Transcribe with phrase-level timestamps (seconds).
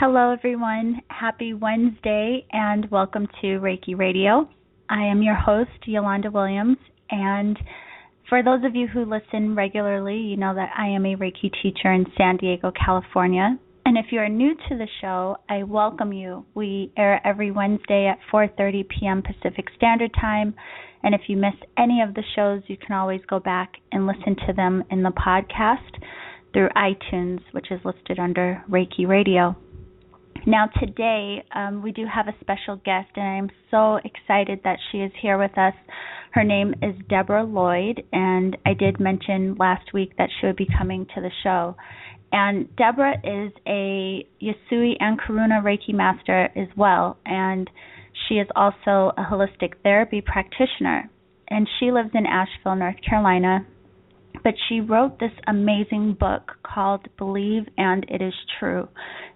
[0.00, 1.02] Hello, everyone.
[1.08, 4.48] Happy Wednesday and welcome to Reiki Radio.
[4.88, 6.78] I am your host, Yolanda Williams,
[7.10, 7.58] and
[8.26, 11.92] for those of you who listen regularly, you know that I am a Reiki teacher
[11.92, 13.58] in San Diego, California.
[13.84, 16.46] And if you are new to the show, I welcome you.
[16.54, 19.22] We air every Wednesday at 4:30 p.m.
[19.22, 20.54] Pacific Standard Time,
[21.02, 24.34] and if you miss any of the shows, you can always go back and listen
[24.46, 26.02] to them in the podcast
[26.54, 29.54] through iTunes, which is listed under Reiki Radio.
[30.46, 34.98] Now, today um, we do have a special guest, and I'm so excited that she
[34.98, 35.74] is here with us.
[36.32, 40.68] Her name is Deborah Lloyd, and I did mention last week that she would be
[40.78, 41.76] coming to the show.
[42.32, 47.68] And Deborah is a Usui and Karuna Reiki master as well, and
[48.28, 51.10] she is also a holistic therapy practitioner.
[51.48, 53.66] And she lives in Asheville, North Carolina.
[54.42, 58.88] But she wrote this amazing book called Believe and It Is True.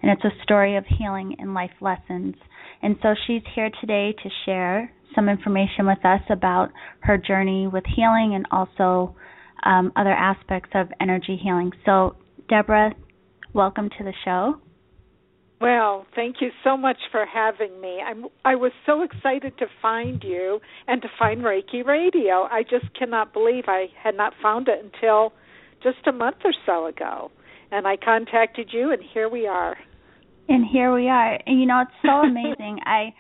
[0.02, 2.34] And it's a story of healing and life lessons.
[2.82, 6.70] And so she's here today to share some information with us about
[7.00, 9.14] her journey with healing and also
[9.64, 11.70] um, other aspects of energy healing.
[11.84, 12.16] So,
[12.48, 12.92] Deborah,
[13.52, 14.60] welcome to the show.
[15.64, 17.98] Well, thank you so much for having me.
[18.06, 22.46] I'm I was so excited to find you and to find Reiki Radio.
[22.50, 25.32] I just cannot believe I had not found it until
[25.82, 27.30] just a month or so ago.
[27.70, 29.74] And I contacted you and here we are.
[30.50, 31.38] And here we are.
[31.46, 32.80] And you know, it's so amazing.
[32.84, 33.14] I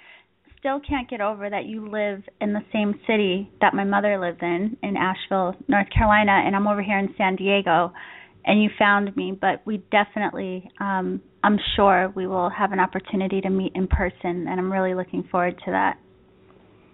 [0.58, 4.40] still can't get over that you live in the same city that my mother lives
[4.42, 7.94] in, in Asheville, North Carolina, and I'm over here in San Diego
[8.46, 13.40] and you found me, but we definitely um I'm sure we will have an opportunity
[13.42, 15.98] to meet in person and I'm really looking forward to that.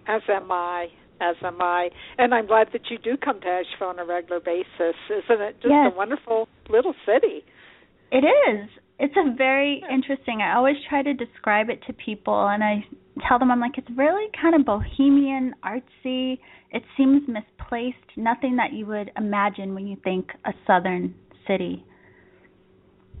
[0.07, 0.87] As am I.
[1.21, 1.89] As am I.
[2.17, 4.95] And I'm glad that you do come to Asheville on a regular basis.
[5.09, 5.91] Isn't it just yes.
[5.93, 7.45] a wonderful little city?
[8.11, 8.69] It is.
[8.99, 10.41] It's a very interesting.
[10.41, 12.83] I always try to describe it to people and I
[13.27, 16.39] tell them I'm like it's really kind of bohemian, artsy.
[16.71, 21.13] It seems misplaced, nothing that you would imagine when you think a southern
[21.47, 21.85] city.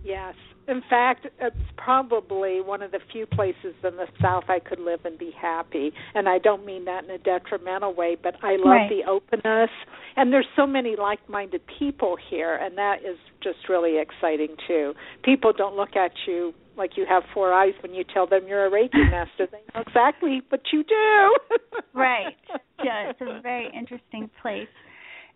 [0.03, 0.35] Yes.
[0.67, 5.01] In fact, it's probably one of the few places in the South I could live
[5.05, 5.91] and be happy.
[6.13, 8.89] And I don't mean that in a detrimental way, but I love right.
[8.89, 9.69] the openness.
[10.15, 14.93] And there's so many like minded people here, and that is just really exciting, too.
[15.23, 18.65] People don't look at you like you have four eyes when you tell them you're
[18.65, 19.47] a Reiki master.
[19.51, 21.57] They know exactly what you do.
[21.93, 22.35] right.
[22.83, 24.67] Yeah, it's a very interesting place.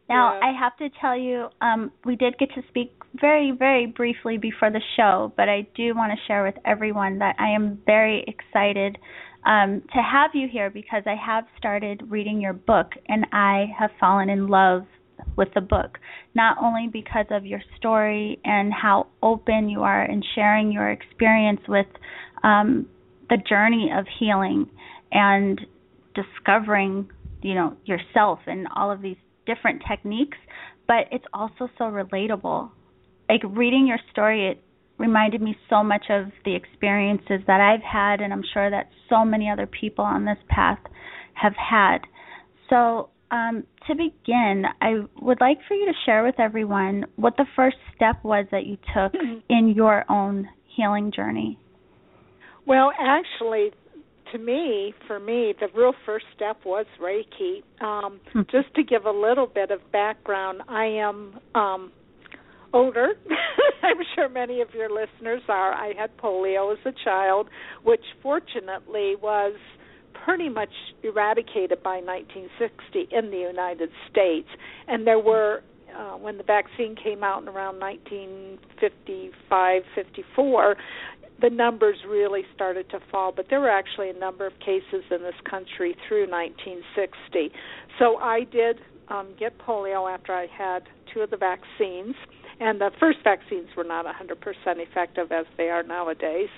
[0.07, 0.47] Now, yeah.
[0.47, 4.69] I have to tell you, um, we did get to speak very, very briefly before
[4.69, 8.97] the show, but I do want to share with everyone that I am very excited
[9.45, 13.91] um, to have you here because I have started reading your book and I have
[13.99, 14.83] fallen in love
[15.38, 15.97] with the book,
[16.33, 21.61] not only because of your story and how open you are in sharing your experience
[21.67, 21.85] with
[22.43, 22.87] um,
[23.29, 24.69] the journey of healing
[25.11, 25.61] and
[26.13, 27.09] discovering,
[27.41, 30.38] you know, yourself and all of these different techniques,
[30.88, 32.69] but it's also so relatable.
[33.29, 34.63] Like reading your story, it
[34.97, 39.25] reminded me so much of the experiences that I've had, and I'm sure that so
[39.25, 40.79] many other people on this path
[41.34, 42.00] have had.
[42.69, 47.45] So, um, to begin, I would like for you to share with everyone what the
[47.55, 49.13] first step was that you took
[49.50, 51.59] in your own healing journey.
[52.66, 53.72] Well, actually,
[54.31, 57.63] to me, for me, the real first step was Reiki.
[57.81, 58.41] Um, Hmm.
[58.51, 61.91] just to give a little bit of background, I am um,
[62.73, 63.09] older.
[63.83, 65.73] I'm sure many of your listeners are.
[65.73, 67.47] I had polio as a child,
[67.83, 69.53] which fortunately was
[70.25, 70.71] pretty much
[71.03, 74.47] eradicated by 1960 in the United States.
[74.87, 75.61] And there were,
[75.95, 80.75] uh, when the vaccine came out in around 1955, 54,
[81.41, 85.22] the numbers really started to fall, but there were actually a number of cases in
[85.22, 87.51] this country through 1960.
[88.00, 88.79] So I did
[89.09, 92.16] um, get polio after I had two of the vaccines,
[92.59, 94.38] and the first vaccines were not 100%
[94.78, 96.50] effective as they are nowadays.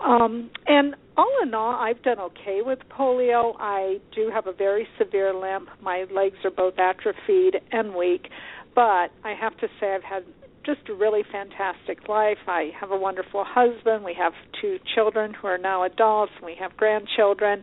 [0.00, 3.54] Um, and all in all, I've done okay with polio.
[3.60, 5.68] I do have a very severe limp.
[5.82, 8.28] My legs are both atrophied and weak,
[8.74, 10.24] but I have to say I've had
[10.64, 12.38] just a really fantastic life.
[12.46, 14.04] I have a wonderful husband.
[14.04, 16.32] We have two children who are now adults.
[16.42, 17.62] We have grandchildren.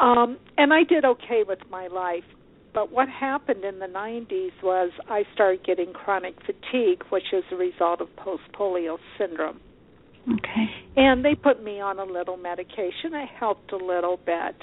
[0.00, 2.24] Um, and I did okay with my life.
[2.74, 7.56] But what happened in the 90s was I started getting chronic fatigue, which is a
[7.56, 9.60] result of post polio syndrome.
[10.28, 10.66] Okay.
[10.96, 13.12] And they put me on a little medication.
[13.12, 14.56] It helped a little bit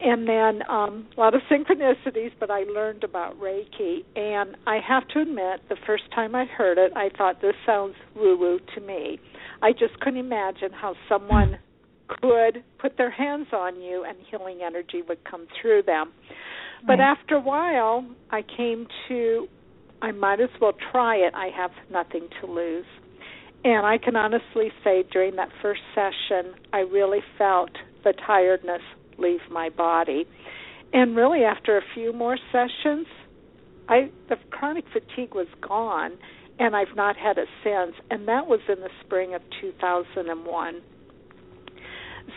[0.00, 4.04] and then um, a lot of synchronicities, but I learned about Reiki.
[4.14, 7.94] And I have to admit, the first time I heard it, I thought this sounds
[8.14, 9.18] woo woo to me.
[9.62, 11.58] I just couldn't imagine how someone
[12.08, 16.12] could put their hands on you and healing energy would come through them.
[16.86, 17.00] But Right.
[17.00, 19.48] after a while, I came to
[20.02, 21.34] I might as well try it.
[21.34, 22.84] I have nothing to lose.
[23.64, 27.70] And I can honestly say during that first session, I really felt
[28.04, 28.82] the tiredness
[29.18, 30.24] leave my body.
[30.92, 33.06] And really after a few more sessions,
[33.88, 36.12] I the chronic fatigue was gone
[36.58, 40.82] and I've not had it since and that was in the spring of 2001.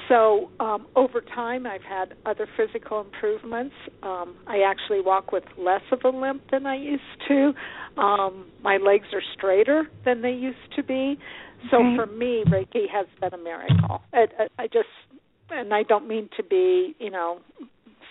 [0.07, 3.73] So um, over time, I've had other physical improvements.
[4.03, 7.53] Um, I actually walk with less of a limp than I used to.
[7.99, 11.17] Um, my legs are straighter than they used to be.
[11.71, 11.95] So Okay.
[11.95, 14.01] for me, Reiki has been a miracle.
[14.13, 14.87] I, I, I just,
[15.51, 17.39] and I don't mean to be, you know,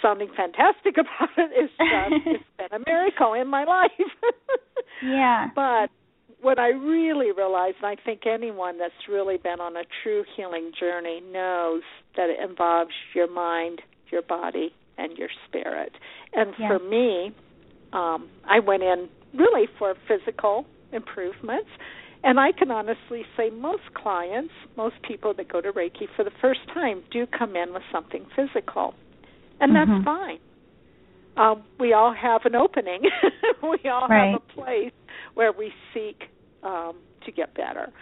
[0.02, 1.50] sounding fantastic about it.
[1.52, 3.90] It's just, it's been a miracle in my life.
[5.00, 5.48] Yeah.
[5.54, 5.90] But
[6.40, 10.72] what I really realized, and I think anyone that's really been on a true healing
[10.78, 11.82] journey knows
[12.16, 13.80] that it involves your mind,
[14.10, 15.92] your body, and your spirit.
[16.32, 16.68] And Yes.
[16.68, 17.32] for me,
[17.92, 21.68] um, I went in really for physical improvements.
[22.24, 26.32] And I can honestly say most clients, most people that go to Reiki for the
[26.40, 28.94] first time do come in with something physical.
[29.60, 30.38] And that's fine.
[31.36, 33.02] Um, we all have an opening.
[33.62, 34.32] we all Right.
[34.32, 34.92] have a place
[35.34, 36.28] where we seek
[36.62, 37.92] um, to get better.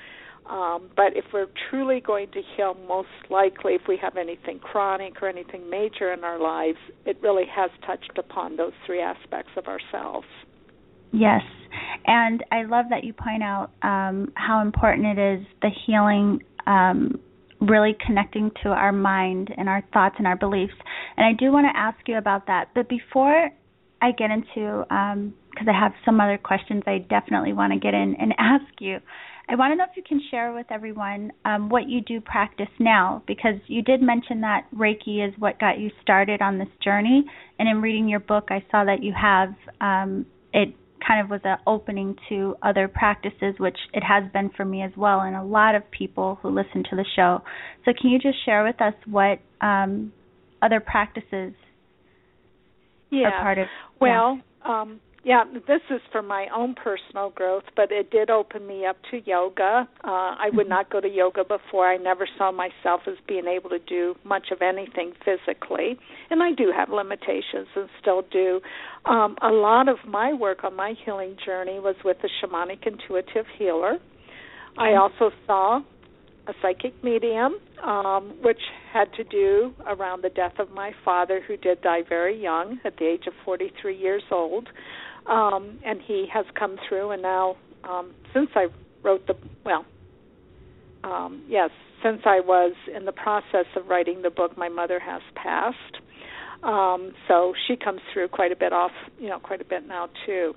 [0.49, 5.21] Um, but if we're truly going to heal, most likely, if we have anything chronic
[5.23, 9.67] or anything major in our lives, it really has touched upon those three aspects of
[9.67, 10.27] ourselves.
[11.17, 11.43] Yes.
[12.07, 17.19] And I love that you point out um, how important it is the healing, um,
[17.61, 20.75] really connecting to our mind and our thoughts and our beliefs.
[21.17, 22.69] And I do want to ask you about that.
[22.75, 23.51] But before
[24.03, 28.15] I get into, because I have some other questions I definitely want to get in
[28.21, 28.99] and ask you,
[29.49, 32.69] I want to know if you can share with everyone um, what you do practice
[32.79, 37.25] now, because you did mention that Reiki is what got you started on this journey.
[37.59, 40.75] And in reading your book, I saw that you have um, it
[41.07, 44.93] kind of was an opening to other practices, which it has been for me as
[44.97, 47.43] well, and a lot of people who listen to the show.
[47.85, 50.13] So, can you just share with us what um,
[50.63, 51.55] other practices
[53.11, 53.29] Yeah.
[53.29, 53.67] are part of?
[54.01, 58.87] Well, um, yeah, this is for my own personal growth, but it did open me
[58.87, 59.89] up to yoga.
[60.05, 60.71] Uh, I would Mhm.
[60.71, 61.89] not go to yoga before.
[61.89, 65.99] I never saw myself as being able to do much of anything physically,
[66.31, 68.63] and I do have limitations and still do.
[69.05, 73.49] Um, a lot of my work on my healing journey was with a shamanic intuitive
[73.49, 73.99] healer.
[74.79, 75.83] I also saw
[76.47, 78.61] a psychic medium, um, which
[78.93, 82.97] had to do around the death of my father, who did die very young, at
[82.99, 84.69] the age of 43 years old.
[85.29, 87.57] Um, and he has come through, and now,
[87.89, 88.67] um, since I
[89.03, 89.35] wrote the,
[89.65, 89.85] well,
[91.03, 91.71] um, yes,
[92.03, 95.77] since I was in the process of writing the book, my mother has passed.
[96.63, 100.09] Um, so she comes through quite a bit off, you know, quite a bit now
[100.25, 100.55] too.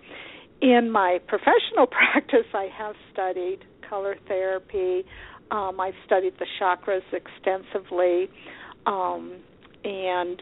[0.61, 5.03] In my professional practice, I have studied color therapy.
[5.51, 8.29] Um, I've studied the chakras extensively,
[8.85, 9.37] um,
[9.83, 10.41] and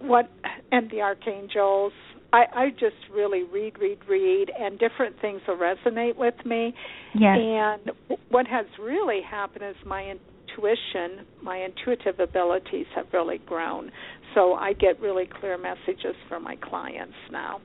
[0.00, 0.28] what
[0.72, 1.92] and the archangels.
[2.32, 6.74] I, I just really read, read, read, and different things will resonate with me.
[7.14, 7.38] Yes.
[7.40, 7.90] And
[8.28, 13.90] what has really happened is my intuition, my intuitive abilities have really grown.
[14.34, 17.60] So I get really clear messages from my clients now.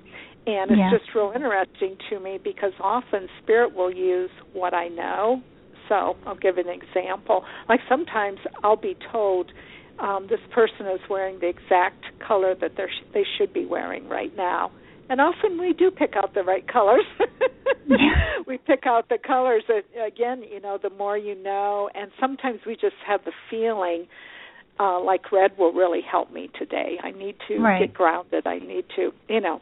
[0.46, 0.91] And it's Yeah.
[0.91, 5.41] just real interesting to me because often spirit will use what I know.
[5.89, 7.43] So I'll give an example.
[7.67, 9.51] Like sometimes I'll be told
[10.00, 14.07] um, this person is wearing the exact color that they sh- they should be wearing
[14.09, 14.71] right now.
[15.09, 17.05] And often we do pick out the right colors.
[18.47, 22.59] We pick out the colors that again, you know, the more you know and sometimes
[22.65, 24.07] we just have the feeling
[24.79, 26.97] uh like red will really help me today.
[27.03, 27.79] I need to Right.
[27.88, 28.47] get grounded.
[28.47, 29.59] I need to, you know.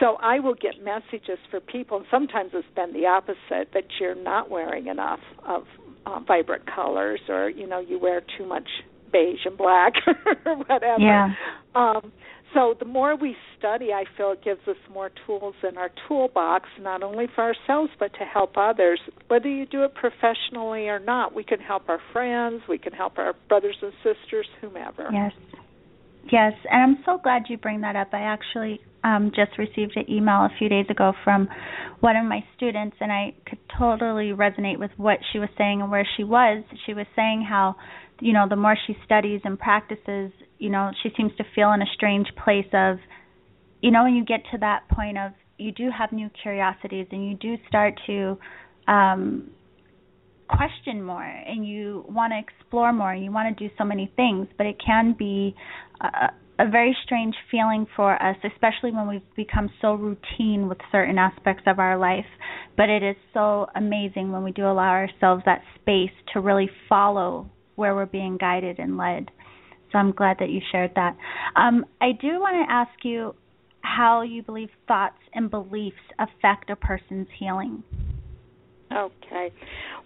[0.00, 4.14] So I will get messages for people and sometimes it's been the opposite that you're
[4.14, 5.64] not wearing enough of
[6.06, 8.68] uh, vibrant colors or you know you wear too much
[9.10, 9.94] beige and black
[10.46, 11.00] or whatever.
[11.00, 11.34] Yeah.
[11.74, 12.12] Um,
[12.54, 16.68] so the more we study, I feel it gives us more tools in our toolbox,
[16.80, 19.00] not only for ourselves but to help others.
[19.28, 23.18] Whether you do it professionally or not, we can help our friends, we can help
[23.18, 25.08] our brothers and sisters, whomever.
[25.12, 25.32] Yes.
[26.30, 28.08] Yes, and I'm so glad you bring that up.
[28.12, 31.48] I actually um, just received an email a few days ago from
[32.00, 35.90] one of my students, and I could totally resonate with what she was saying and
[35.90, 36.64] where she was.
[36.86, 37.76] She was saying how,
[38.20, 41.82] you know, the more she studies and practices, you know, she seems to feel in
[41.82, 42.98] a strange place of,
[43.80, 47.28] you know, when you get to that point of you do have new curiosities and
[47.28, 48.38] you do start to
[48.86, 49.50] um
[50.48, 54.10] question more and you want to explore more and you want to do so many
[54.16, 55.54] things, but it can be
[56.00, 61.18] a, a very strange feeling for us, especially when we've become so routine with certain
[61.18, 62.24] aspects of our life.
[62.76, 67.50] But it is so amazing when we do allow ourselves that space to really follow
[67.78, 69.30] where we're being guided and led.
[69.92, 71.16] So I'm glad that you shared that.
[71.56, 73.34] Um, I do want to ask you
[73.80, 77.82] how you believe thoughts and beliefs affect a person's healing.
[78.92, 79.52] Okay.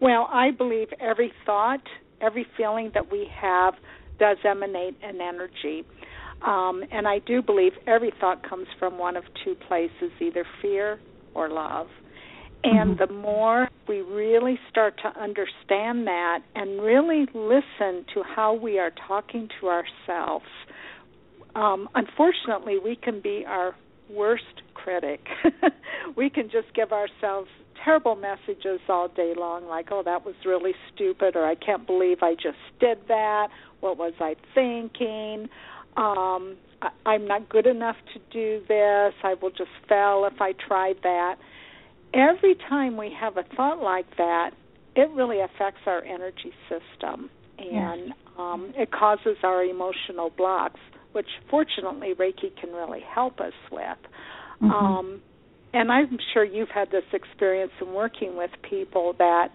[0.01, 1.83] Well, I believe every thought,
[2.21, 3.75] every feeling that we have
[4.19, 5.85] does emanate an energy.
[6.47, 11.01] Um, and I do believe every thought comes from one of two places, either fear
[11.35, 11.87] or love.
[12.65, 13.13] And mm-hmm.
[13.13, 18.93] the more we really start to understand that and really listen to how we are
[19.09, 20.47] talking to ourselves,
[21.55, 23.75] um, unfortunately, we can be our
[24.09, 25.21] worst critic.
[26.17, 27.49] we can just give ourselves
[27.85, 32.19] terrible messages all day long, like, oh, that was really stupid, or I can't believe
[32.23, 33.49] I just did that.
[33.81, 35.49] What was I thinking?
[35.97, 39.15] Um, I, I'm not good enough to do this.
[39.23, 41.37] I will just fail if I tried that.
[42.15, 44.51] Every time we have a thought like that,
[44.95, 48.17] it really affects our energy system and yes.
[48.39, 50.81] um, it causes our emotional blocks,
[51.13, 53.83] which fortunately Reiki can really help us with.
[54.63, 54.71] Mm-hmm.
[54.71, 55.23] Um,
[55.73, 59.49] and I'm sure you've had this experience in working with people that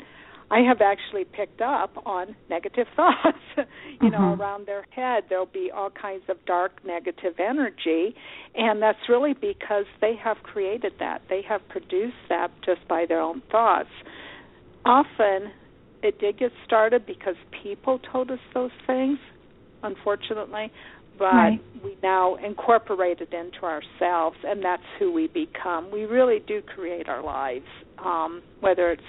[0.50, 3.38] I have actually picked up on negative thoughts.
[3.58, 4.08] you mm-hmm.
[4.10, 8.16] know, around their head there'll be all kinds of dark negative energy,
[8.56, 11.22] and that's really because they have created that.
[11.30, 13.90] They have produced that just by their own thoughts.
[14.86, 15.52] Often
[16.02, 19.20] it did get started because people told us those things,
[19.84, 20.72] unfortunately,
[21.18, 21.60] but right.
[21.84, 25.92] we now incorporate it into ourselves, and that's who we become.
[25.92, 27.66] We really do create our lives,
[27.98, 29.02] um, whether it's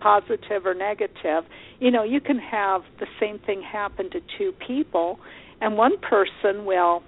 [0.00, 1.44] positive or negative.
[1.78, 5.18] You know, you can have the same thing happen to two people,
[5.60, 7.02] and one person will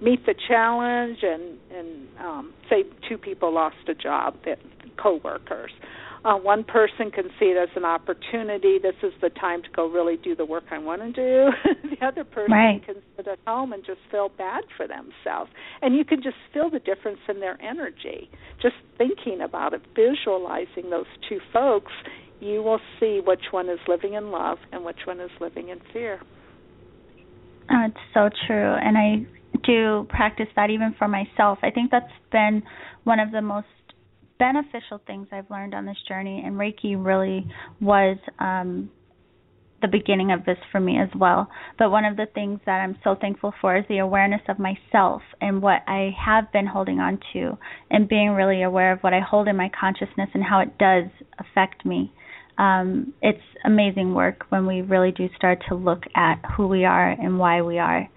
[0.00, 4.58] meet the challenge and and um, say two people lost a job, that
[4.96, 5.70] coworkers.
[6.24, 8.78] Uh, one person can see it as an opportunity.
[8.78, 11.90] This is the time to go really do the work I want to do.
[11.90, 12.86] the other person right.
[12.86, 15.50] can sit at home and just feel bad for themselves.
[15.80, 18.30] And you can just feel the difference in their energy.
[18.60, 21.92] Just thinking about it, visualizing those two folks,
[22.38, 25.80] you will see which one is living in love and which one is living in
[25.92, 26.20] fear.
[27.68, 28.74] Oh, it's so true.
[28.74, 29.26] And I
[29.64, 31.58] do practice that even for myself.
[31.62, 32.62] I think that's been
[33.04, 33.66] one of the most
[34.42, 37.46] beneficial things I've learned on this journey, and Reiki really
[37.80, 38.90] was um,
[39.80, 41.48] the beginning of this for me as well.
[41.78, 45.22] But one of the things that I'm so thankful for is the awareness of myself
[45.40, 47.56] and what I have been holding on to,
[47.88, 51.04] and being really aware of what I hold in my consciousness and how it does
[51.38, 52.12] affect me.
[52.58, 57.10] Um, it's amazing work when we really do start to look at who we are
[57.10, 58.08] and why we are.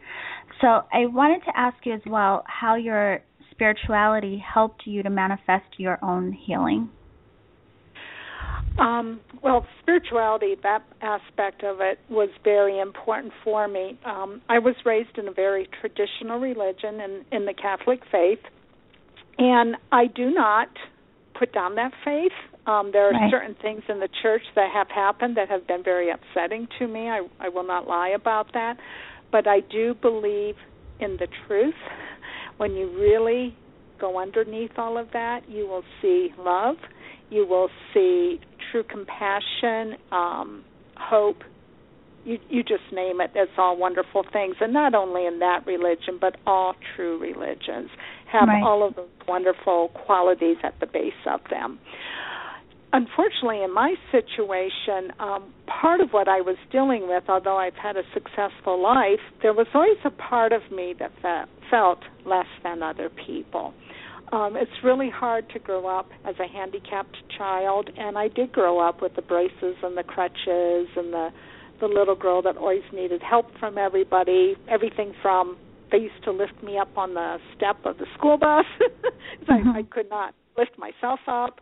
[0.60, 3.22] So I wanted to ask you as well how your
[3.56, 6.90] spirituality helped you to manifest your own healing?
[8.78, 13.98] Um, well, spirituality, that aspect of it was very important for me.
[14.06, 18.40] Um, I was raised in a very traditional religion in, in the Catholic faith,
[19.38, 20.68] and I do not
[21.40, 22.34] put down that faith.
[22.68, 23.32] Um, there are right.
[23.32, 27.10] certain things in the church that have happened that have been very upsetting to me.
[27.10, 28.78] I, I will not lie about that.
[29.32, 30.56] But I do believe
[31.00, 31.76] in the truth
[32.58, 33.56] when you really
[34.00, 36.76] go underneath all of that, you will see love,
[37.30, 38.40] you will see
[38.72, 40.64] true compassion, um,
[40.98, 41.38] hope.
[42.24, 43.32] You you just name it.
[43.36, 47.90] It's all wonderful things, and not only in that religion, but all true religions
[48.32, 48.64] have right.
[48.64, 51.80] all of those wonderful qualities at the base of them
[52.96, 57.98] unfortunately, in my situation, um, part of what I was dealing with, although I've had
[57.98, 62.82] a successful life, there was always a part of me that fe- felt less than
[62.82, 63.74] other people.
[64.32, 68.80] Um, it's really hard to grow up as a handicapped child, and I did grow
[68.80, 71.30] up with the braces and the crutches and the
[71.82, 74.56] the little girl that always needed help from everybody.
[74.70, 75.58] Everything from
[75.92, 78.66] they used to lift me up on the step of the school bus.
[78.80, 79.70] mm-hmm.
[79.70, 81.60] I, I could not lift myself up.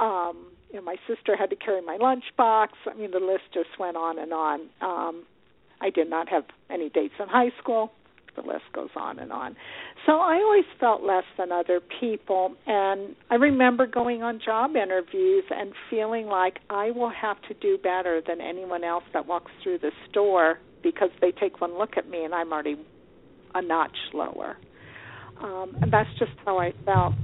[0.00, 2.68] Um, you know, my sister had to carry my lunchbox.
[2.86, 4.60] I mean, the list just went on and on.
[4.80, 5.24] Um,
[5.80, 7.92] I did not have any dates in high school.
[8.36, 9.56] The list goes on and on.
[10.06, 12.54] So I always felt less than other people.
[12.66, 17.76] And I remember going on job interviews and feeling like I will have to do
[17.76, 22.08] better than anyone else that walks through the store because they take one look at
[22.08, 22.76] me and I'm already
[23.54, 24.56] a notch lower.
[25.42, 27.14] Um, and that's just how I felt.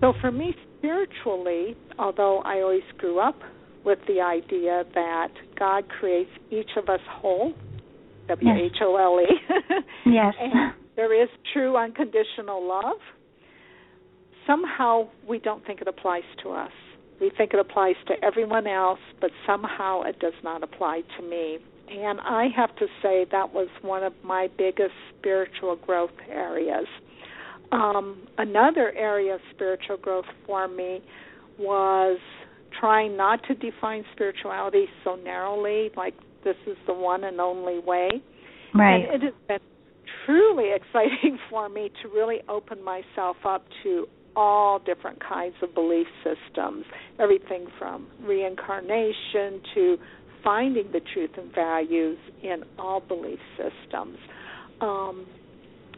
[0.00, 3.36] So for me, spiritually, although I always grew up
[3.84, 7.52] with the idea that God creates each of us whole,
[8.28, 9.74] W H O L E.
[10.06, 10.34] Yes.
[10.40, 12.98] and there is true unconditional love.
[14.46, 16.70] Somehow we don't think it applies to us.
[17.20, 21.58] We think it applies to everyone else, but somehow it does not apply to me.
[21.88, 26.86] And I have to say that was one of my biggest spiritual growth areas.
[27.72, 31.02] Um, another area of spiritual growth for me
[31.58, 32.18] was
[32.78, 38.08] trying not to define spirituality so narrowly, like this is the one and only way.
[38.74, 39.04] Right.
[39.12, 39.58] And it has been
[40.24, 44.06] truly exciting for me to really open myself up to
[44.36, 46.84] all different kinds of belief systems,
[47.18, 49.96] everything from reincarnation to
[50.44, 54.18] finding the truth and values in all belief systems.
[54.80, 55.26] Um,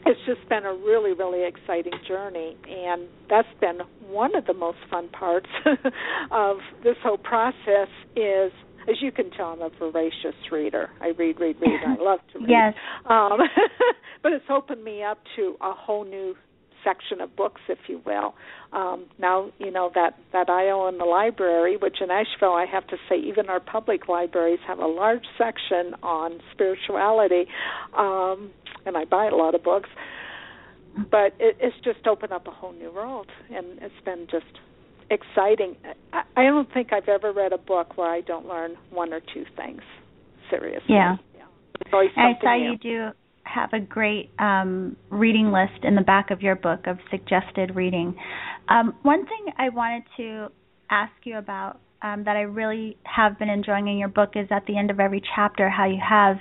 [0.08, 4.78] it's just been a really, really exciting journey, and that's been one of the most
[4.90, 5.48] fun parts
[6.30, 7.88] of this whole process.
[8.16, 8.50] Is
[8.88, 10.88] as you can tell, I'm a voracious reader.
[11.02, 11.80] I read, read, read.
[11.86, 12.48] I love to read.
[12.48, 12.74] Yes.
[13.04, 13.38] Um,
[14.22, 16.34] but it's opened me up to a whole new
[16.84, 18.34] section of books, if you will.
[18.72, 22.86] Um, now, you know that that I own the library, which in Asheville, I have
[22.88, 27.46] to say, even our public libraries have a large section on spirituality,
[27.96, 28.50] um,
[28.84, 29.88] and I buy a lot of books.
[31.10, 34.46] But it, it's just opened up a whole new world, and it's been just
[35.10, 35.76] exciting.
[36.12, 39.20] I, I don't think I've ever read a book where I don't learn one or
[39.20, 39.80] two things.
[40.50, 40.86] Seriously.
[40.88, 41.16] Yeah.
[41.36, 41.44] yeah.
[41.92, 42.72] I saw new.
[42.72, 43.10] you do
[43.52, 48.14] have a great um, reading list in the back of your book of suggested reading.
[48.68, 50.48] Um, one thing I wanted to
[50.90, 54.64] ask you about um, that I really have been enjoying in your book is at
[54.66, 56.36] the end of every chapter how you have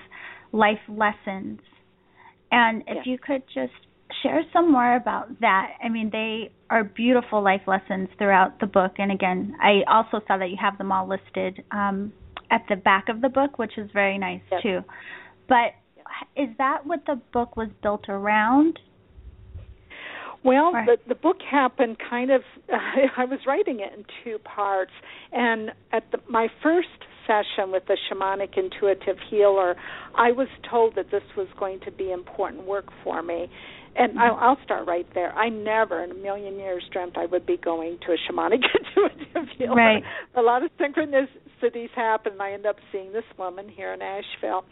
[0.52, 1.60] life lessons.
[2.52, 3.08] And if Yes.
[3.08, 3.74] you could just
[4.22, 5.74] share some more about that.
[5.84, 8.94] I mean, they are beautiful life lessons throughout the book.
[8.98, 12.14] And again, I also saw that you have them all listed um,
[12.52, 14.62] at the back of the book, which is very nice Yes.
[14.62, 14.80] too.
[15.48, 15.74] But
[16.36, 18.80] is that what the book was built around?
[20.44, 22.42] Well, the the book happened kind of.
[23.18, 24.92] I was writing it in two parts,
[25.32, 26.88] and at the, my first
[27.28, 29.76] session with the shamanic intuitive healer,
[30.16, 33.50] I was told that this was going to be important work for me.
[33.98, 34.44] And I'll, mm-hmm.
[34.44, 35.34] I'll start right there.
[35.34, 38.62] I never in a million years dreamt I would be going to a shamanic
[38.96, 39.76] intuitive healer.
[39.76, 40.04] Right.
[40.36, 44.66] A lot of synchronicities happen, and I end up seeing this woman here in Asheville.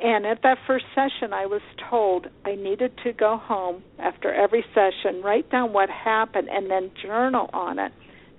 [0.00, 4.64] And at that first session, I was told I needed to go home after every
[4.72, 7.92] session, write down what happened, and then journal on it.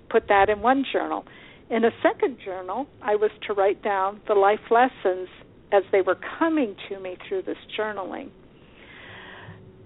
[0.08, 1.24] Put that in one journal.
[1.68, 5.28] In a second journal, I was to write down the life lessons
[5.70, 8.30] as they were coming to me through this journaling.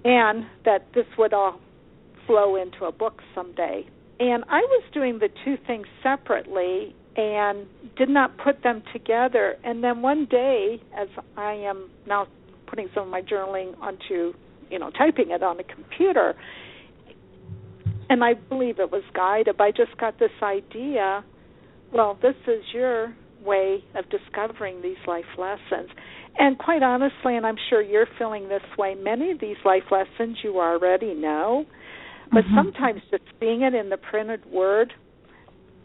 [0.05, 1.61] And that this would all
[2.27, 3.87] flow into a book someday.
[4.21, 9.57] And I was doing the two things separately and did not put them together.
[9.65, 12.27] And then one day, as I am now
[12.67, 14.35] putting some of my journaling onto,
[14.71, 16.35] you know, typing it on the computer,
[18.11, 21.25] and I believe it was guided, I just got this idea
[21.95, 25.89] well, this is your way of discovering these life lessons.
[26.39, 30.39] And quite honestly, and I'm sure you're feeling this way, many of these life lessons
[30.43, 31.65] you already know,
[32.33, 32.55] but Mhm.
[32.55, 34.93] sometimes just seeing it in the printed word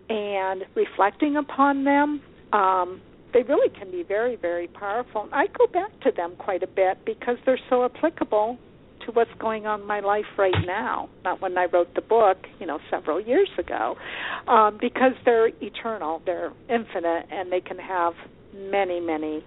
[0.10, 3.02] and reflecting upon them, um,
[3.34, 5.24] they really can be very, very powerful.
[5.24, 8.58] And I go back to them quite a bit because they're so applicable
[9.06, 11.10] to what's going on in my life right now.
[11.24, 13.96] Not when I wrote the book, you know, several years ago,
[14.48, 18.14] um, because they're eternal, they're infinite, and they can have
[18.54, 19.44] many, many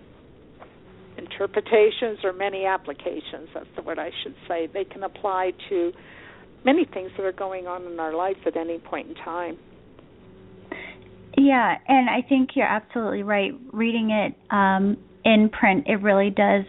[1.19, 3.49] interpretations or many applications.
[3.53, 4.69] That's the word I should say.
[4.73, 5.93] They can apply to
[6.65, 9.59] many things that are going on in our life at any point in time.
[11.37, 13.53] Yeah, and I think you're absolutely right.
[13.73, 16.65] Reading it um, in print, it really does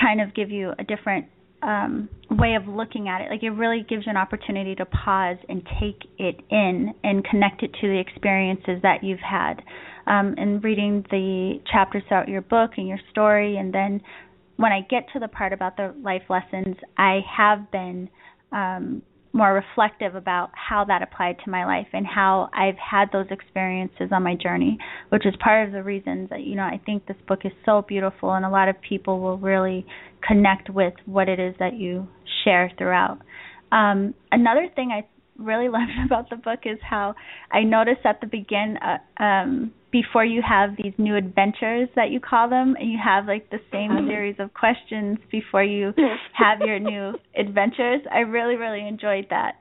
[0.00, 1.26] kind of give you a different
[1.62, 3.30] um, way of looking at it.
[3.30, 7.62] Like it really gives you an opportunity to pause and take it in and connect
[7.62, 9.62] it to the experiences that you've had.
[10.06, 14.00] Um, and reading the chapters throughout your book and your story, and then
[14.56, 18.08] when I get to the part about the life lessons, I have been
[18.52, 23.26] um, more reflective about how that applied to my life and how I've had those
[23.30, 24.78] experiences on my journey,
[25.10, 27.82] which is part of the reasons that you know I think this book is so
[27.82, 29.86] beautiful and a lot of people will really
[30.26, 32.08] connect with what it is that you
[32.44, 33.18] share throughout.
[33.72, 35.06] Um, another thing I
[35.38, 37.14] really loved about the book is how
[37.52, 42.20] I noticed at the begin uh, um before you have these new adventures that you
[42.20, 44.06] call them and you have like the same Mhm.
[44.06, 45.92] series of questions before you
[46.32, 48.00] have your new adventures.
[48.10, 49.56] I really really enjoyed that.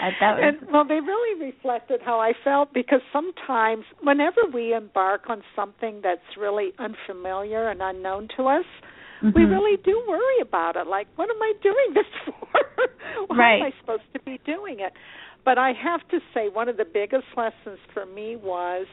[0.00, 0.54] Uh, that was...
[0.60, 6.00] And well, they really reflected how I felt because sometimes, whenever we embark on something
[6.02, 8.64] that's really unfamiliar and unknown to us,
[9.22, 9.30] mm-hmm.
[9.34, 10.86] we really do worry about it.
[10.86, 12.60] Like, what am I doing this for?
[13.28, 13.60] Why right.
[13.60, 14.92] am I supposed to be doing it?
[15.46, 18.86] But I have to say, one of the biggest lessons for me was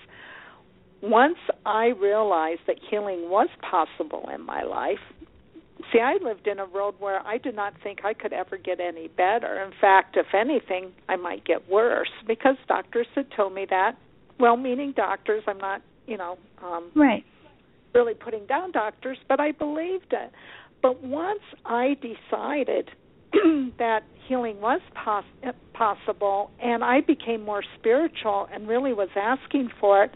[1.01, 4.99] once I realized that healing was possible in my life,
[5.91, 8.79] see, I lived in a world where I did not think I could ever get
[8.79, 9.63] any better.
[9.63, 13.97] In fact, if anything, I might get worse because doctors had told me that.
[14.39, 17.25] Well meaning doctors, I'm not, you know, um right.
[17.95, 20.31] really putting down doctors, but I believed it.
[20.83, 22.91] But once I decided
[23.79, 30.03] that healing was pos- possible and I became more spiritual and really was asking for
[30.03, 30.12] it,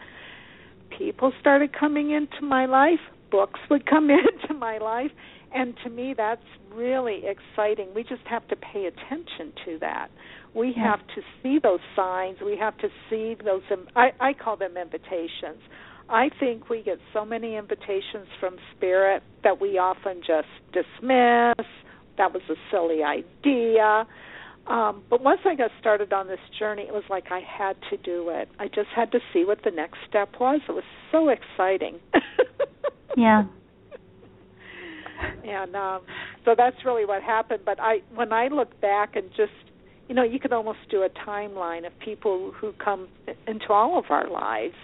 [0.96, 5.10] people started coming into my life, books would come into my life,
[5.54, 6.42] and to me that's
[6.72, 7.88] really exciting.
[7.94, 10.08] We just have to pay attention to that.
[10.54, 12.38] We have to see those signs.
[12.44, 13.62] We have to see those
[13.96, 15.60] I I call them invitations.
[16.08, 21.66] I think we get so many invitations from spirit that we often just dismiss.
[22.18, 24.06] That was a silly idea.
[24.66, 27.96] Um, but once I got started on this journey, it was like I had to
[27.96, 28.48] do it.
[28.58, 30.60] I just had to see what the next step was.
[30.68, 31.98] It was so exciting.
[33.16, 33.44] yeah.
[35.44, 36.02] And um,
[36.44, 37.60] so that's really what happened.
[37.64, 39.52] But I, when I look back and just,
[40.06, 43.08] you know, you could almost do a timeline of people who come
[43.46, 44.76] into all of our lives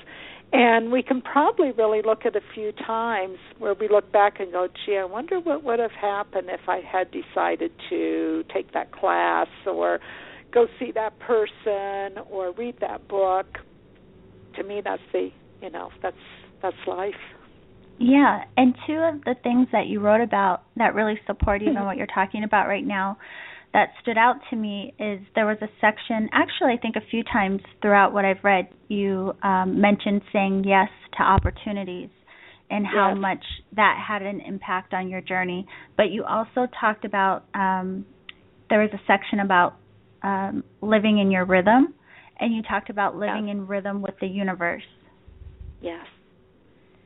[0.54, 4.52] and we can probably really look at a few times where we look back and
[4.52, 8.92] go, gee, I wonder what would have happened if I had decided to take that
[8.92, 9.98] class or
[10.52, 13.46] go see that person or read that book.
[14.54, 16.16] To me, that's the, you know, that's
[16.62, 17.14] that's life.
[17.98, 21.96] Yeah, and two of the things that you wrote about that really support even what
[21.96, 23.18] you're talking about right now
[23.74, 27.24] that stood out to me is there was a section, actually, I think a few
[27.24, 32.08] times throughout what I've read, you um, mentioned saying yes to opportunities
[32.70, 33.20] and how yes.
[33.20, 35.66] much that had an impact on your journey.
[35.96, 38.06] But you also talked about um,
[38.70, 39.74] there was a section about
[40.22, 41.94] um, living in your rhythm,
[42.38, 43.56] and you talked about living yes.
[43.56, 44.84] in rhythm with the universe.
[45.82, 46.06] Yes.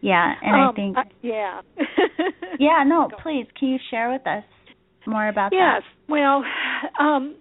[0.02, 0.98] Yeah, and um, I think.
[0.98, 1.60] Uh, yeah.
[2.60, 4.44] yeah, no, please, can you share with us
[5.06, 5.60] more about yes.
[5.60, 5.82] that?
[5.82, 5.94] Yes.
[6.08, 6.44] Well,
[6.98, 7.36] um,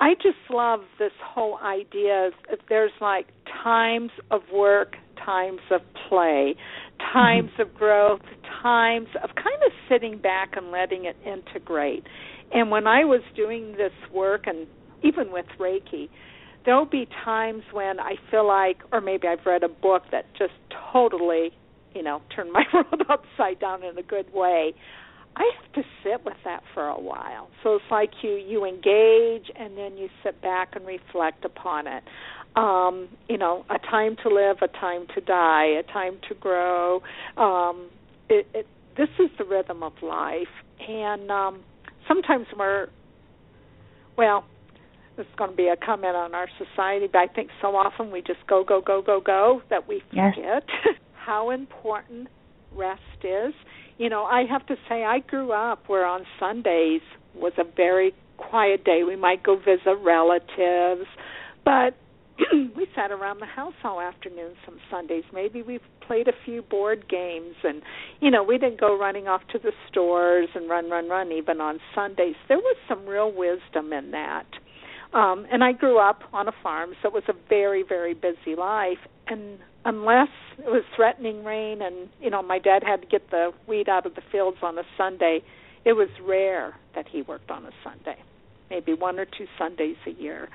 [0.00, 3.26] I just love this whole idea of there's like
[3.62, 6.56] times of work, times of play,
[7.12, 7.62] times mm-hmm.
[7.62, 8.20] of growth,
[8.62, 12.04] times of kind of sitting back and letting it integrate.
[12.52, 14.66] And when I was doing this work, and
[15.02, 16.08] even with Reiki,
[16.64, 20.52] there'll be times when I feel like, or maybe I've read a book that just
[20.92, 21.52] totally,
[21.94, 24.74] you know, turned my world upside down in a good way.
[25.36, 27.48] I have to sit with that for a while.
[27.62, 32.04] So it's like you you engage and then you sit back and reflect upon it.
[32.56, 37.02] Um, you know, a time to live, a time to die, a time to grow.
[37.36, 37.90] Um,
[38.28, 38.66] it, it,
[38.96, 40.46] this is the rhythm of life,
[40.88, 41.62] and um,
[42.06, 42.88] sometimes we're
[44.16, 44.44] well.
[45.16, 48.10] This is going to be a comment on our society, but I think so often
[48.10, 50.96] we just go, go, go, go, go that we forget yes.
[51.14, 52.26] how important
[52.74, 53.54] rest is
[53.98, 57.02] you know, I have to say I grew up where on Sundays
[57.34, 59.02] was a very quiet day.
[59.06, 61.06] We might go visit relatives,
[61.64, 61.96] but
[62.52, 65.24] we sat around the house all afternoon some Sundays.
[65.32, 67.82] Maybe we played a few board games and
[68.20, 71.60] you know, we didn't go running off to the stores and run run run even
[71.60, 72.34] on Sundays.
[72.48, 74.46] There was some real wisdom in that.
[75.14, 78.54] Um and I grew up on a farm, so it was a very very busy
[78.56, 78.98] life
[79.28, 83.52] and unless it was threatening rain and you know my dad had to get the
[83.66, 85.42] wheat out of the fields on a Sunday,
[85.84, 88.18] it was rare that he worked on a Sunday.
[88.70, 90.48] Maybe one or two Sundays a year.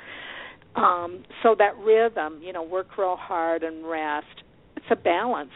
[0.75, 4.43] Um so that rhythm, you know, work real hard and rest,
[4.75, 5.51] it's a balance.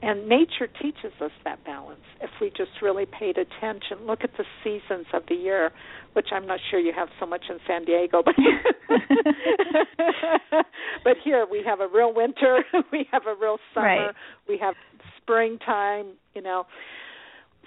[0.00, 4.06] And nature teaches us that balance if we just really paid attention.
[4.06, 5.72] Look at the seasons of the year,
[6.12, 8.36] which I'm not sure you have so much in San Diego, but
[11.04, 14.14] but here we have a real winter, we have a real summer, right.
[14.48, 14.76] we have
[15.20, 16.64] springtime, you know.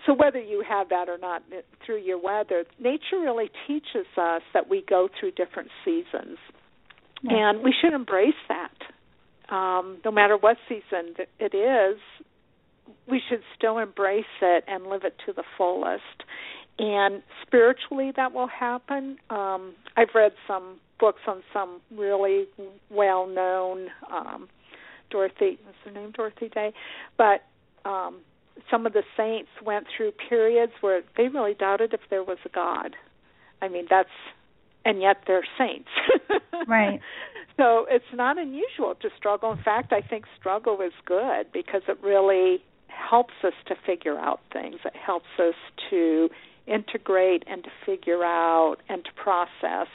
[0.05, 1.43] So whether you have that or not
[1.85, 6.37] through your weather, nature really teaches us that we go through different seasons.
[7.23, 8.71] And we should embrace that
[9.51, 11.99] um, no matter what season it is,
[13.07, 16.23] we should still embrace it and live it to the fullest.
[16.79, 19.17] And spiritually, that will happen.
[19.29, 22.45] Um, I've read some books on some really
[22.89, 24.47] well-known um,
[25.09, 25.59] Dorothy.
[25.63, 26.11] What's her name?
[26.11, 26.73] Dorothy Day,
[27.17, 27.43] but
[27.87, 28.21] um,
[28.69, 32.49] some of the saints went through periods where they really doubted if there was a
[32.49, 32.95] God.
[33.61, 34.09] I mean, that's
[34.85, 35.89] and yet they're saints.
[36.67, 36.99] right.
[37.57, 39.51] So it's not unusual to struggle.
[39.51, 44.39] In fact, I think struggle is good because it really helps us to figure out
[44.53, 44.77] things.
[44.85, 45.55] It helps us
[45.89, 46.29] to
[46.67, 49.87] integrate and to figure out and to process.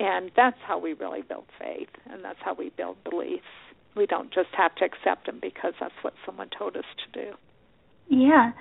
[0.00, 3.44] And that's how we really build faith, and that's how we build beliefs.
[3.94, 7.32] We don't just have to accept them because that's what someone told us to do.
[8.08, 8.52] Yeah.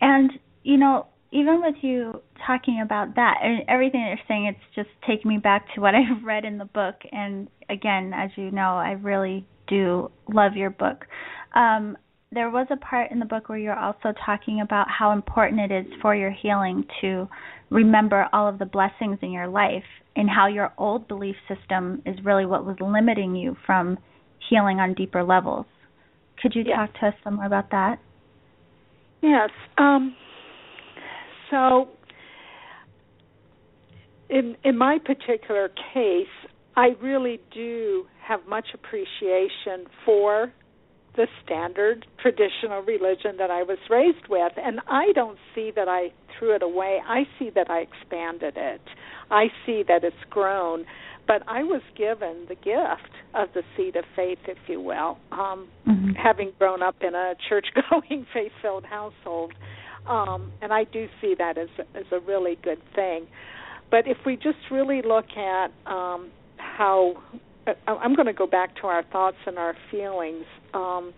[0.00, 4.74] And, you know, even with you talking about that and everything that you're saying, it's
[4.74, 6.96] just taking me back to what I've read in the book.
[7.12, 11.04] And again, as you know, I really do love your book.
[11.54, 11.96] Um,
[12.30, 15.86] there was a part in the book where you're also talking about how important it
[15.86, 17.28] is for your healing to
[17.70, 22.16] remember all of the blessings in your life and how your old belief system is
[22.24, 23.96] really what was limiting you from
[24.50, 25.66] healing on deeper levels.
[26.42, 26.76] Could you yes.
[26.76, 27.98] talk to us some more about that?
[29.22, 29.50] Yes.
[29.78, 30.14] Um,
[31.50, 31.88] so,
[34.28, 36.26] in in my particular case,
[36.76, 40.52] I really do have much appreciation for
[41.18, 44.52] the standard traditional religion that I was raised with.
[44.56, 47.00] And I don't see that I threw it away.
[47.04, 48.80] I see that I expanded it.
[49.30, 50.84] I see that it's grown.
[51.26, 55.68] But I was given the gift of the seed of faith, if you will, um,
[55.86, 56.12] mm-hmm.
[56.12, 59.52] having grown up in a church going, faith filled household.
[60.08, 63.26] Um, and I do see that as, as a really good thing.
[63.90, 67.22] But if we just really look at um, how
[67.86, 70.44] I'm going to go back to our thoughts and our feelings.
[70.74, 71.12] Um,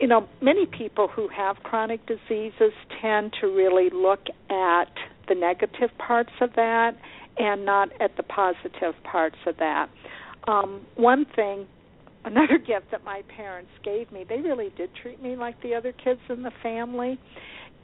[0.00, 4.92] you know, many people who have chronic diseases tend to really look at
[5.28, 6.92] the negative parts of that
[7.38, 9.88] and not at the positive parts of that.
[10.48, 11.66] Um, one thing,
[12.26, 15.92] another gift that my parents gave me, they really did treat me like the other
[15.92, 17.18] kids in the family.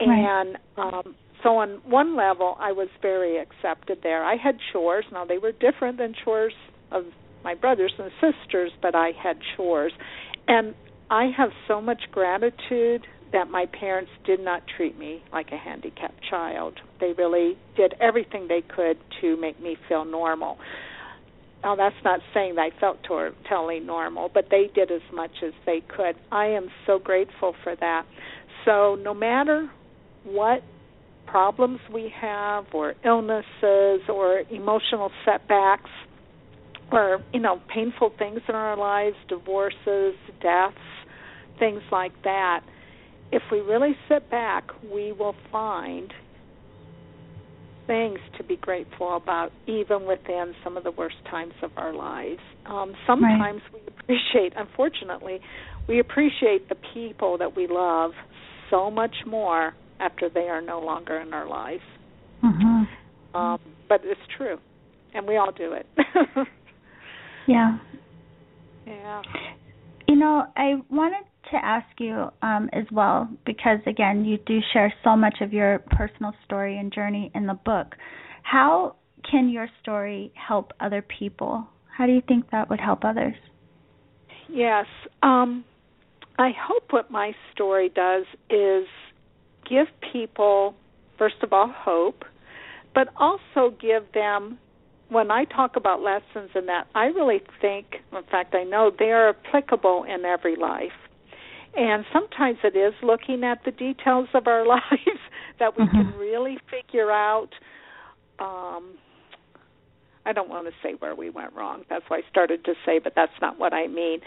[0.00, 4.24] And um, so on one level I was very accepted there.
[4.24, 5.04] I had chores.
[5.12, 6.54] Now they were different than chores
[6.90, 7.04] of
[7.44, 9.92] my brothers and sisters, but I had chores.
[10.48, 10.74] And
[11.10, 16.22] I have so much gratitude that my parents did not treat me like a handicapped
[16.28, 16.74] child.
[17.00, 20.58] They really did everything they could to make me feel normal.
[21.62, 25.52] Now, that's not saying that I felt totally normal, but they did as much as
[25.64, 26.16] they could.
[26.32, 28.04] I am so grateful for that.
[28.64, 29.70] So, no matter
[30.24, 30.62] what
[31.26, 35.90] problems we have, or illnesses, or emotional setbacks,
[36.92, 40.76] or you know painful things in our lives divorces deaths
[41.58, 42.60] things like that
[43.32, 46.12] if we really sit back we will find
[47.86, 52.40] things to be grateful about even within some of the worst times of our lives
[52.66, 53.82] um, sometimes right.
[53.82, 55.40] we appreciate unfortunately
[55.88, 58.12] we appreciate the people that we love
[58.70, 61.82] so much more after they are no longer in our lives
[62.42, 63.36] mm-hmm.
[63.36, 64.58] um, but it's true
[65.14, 65.86] and we all do it
[67.46, 67.78] Yeah.
[68.86, 69.22] Yeah.
[70.08, 74.92] You know, I wanted to ask you um, as well because again, you do share
[75.04, 77.94] so much of your personal story and journey in the book.
[78.42, 78.96] How
[79.30, 81.66] can your story help other people?
[81.96, 83.34] How do you think that would help others?
[84.48, 84.86] Yes.
[85.22, 85.64] Um,
[86.38, 88.86] I hope what my story does is
[89.68, 90.74] give people,
[91.18, 92.24] first of all, hope,
[92.94, 94.58] but also give them
[95.08, 99.12] when I talk about lessons and that, I really think, in fact, I know they
[99.12, 100.92] are applicable in every life.
[101.74, 105.20] And sometimes it is looking at the details of our lives
[105.58, 105.96] that we mm-hmm.
[105.96, 107.48] can really figure out.
[108.38, 108.94] Um,
[110.24, 111.82] I don't want to say where we went wrong.
[111.90, 114.20] That's why I started to say, but that's not what I mean.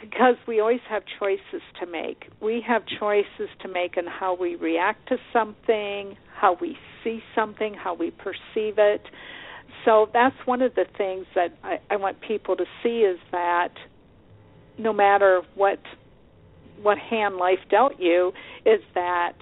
[0.00, 2.30] Because we always have choices to make.
[2.40, 7.74] We have choices to make in how we react to something, how we see something,
[7.74, 9.02] how we perceive it
[9.84, 13.72] so that's one of the things that I, I want people to see is that
[14.78, 15.78] no matter what
[16.82, 18.32] what hand life dealt you,
[18.64, 19.34] is that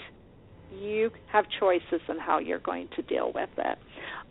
[0.72, 3.78] you have choices in how you're going to deal with it.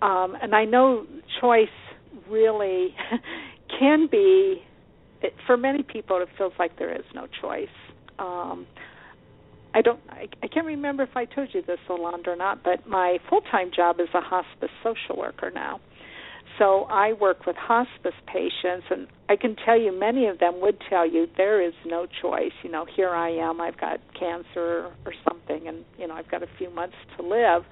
[0.02, 1.06] Um, and I know
[1.41, 1.68] choice
[2.30, 2.96] really
[3.80, 4.63] can be,
[5.22, 7.68] it, for many people, it feels like there is no choice.
[8.20, 8.68] Um,
[9.74, 12.88] I don't, I, I can't remember if I told you this, Yolanda, or not, but
[12.88, 15.82] my full time job is a hospice social worker now.
[16.58, 20.78] So I work with hospice patients, and I can tell you many of them would
[20.89, 22.54] tell you there is no choice.
[22.63, 26.44] You know, here I am, I've got cancer or something, and you know I've got
[26.44, 27.63] a few months to live.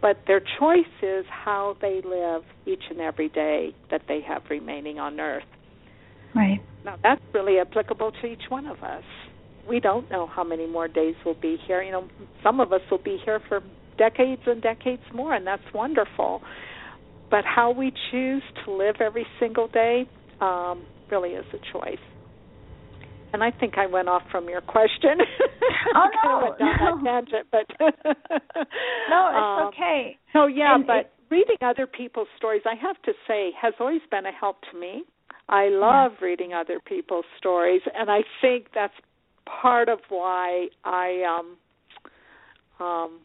[0.00, 4.98] But their choice is how they live each and every day that they have remaining
[4.98, 5.44] on Earth.
[6.34, 6.60] Right.
[6.84, 9.04] Now that's really applicable to each one of us.
[9.68, 11.82] We don't know how many more days we'll be here.
[11.82, 12.08] You know,
[12.42, 13.60] some of us will be here for
[13.96, 16.42] decades and decades more, and that's wonderful.
[17.30, 20.06] But how we choose to live every single day
[20.40, 21.98] um, really is a choice.
[23.32, 25.18] And I think I went off from your question.
[25.96, 27.02] Oh no, no, went down no.
[27.02, 27.66] that tangent, but
[29.10, 30.16] no, it's um, okay.
[30.32, 34.02] So yeah, And but it- reading other people's stories, I have to say, has always
[34.10, 35.02] been a help to me.
[35.48, 38.94] I love reading other people's stories, and I think that's
[39.60, 43.20] part of why I um um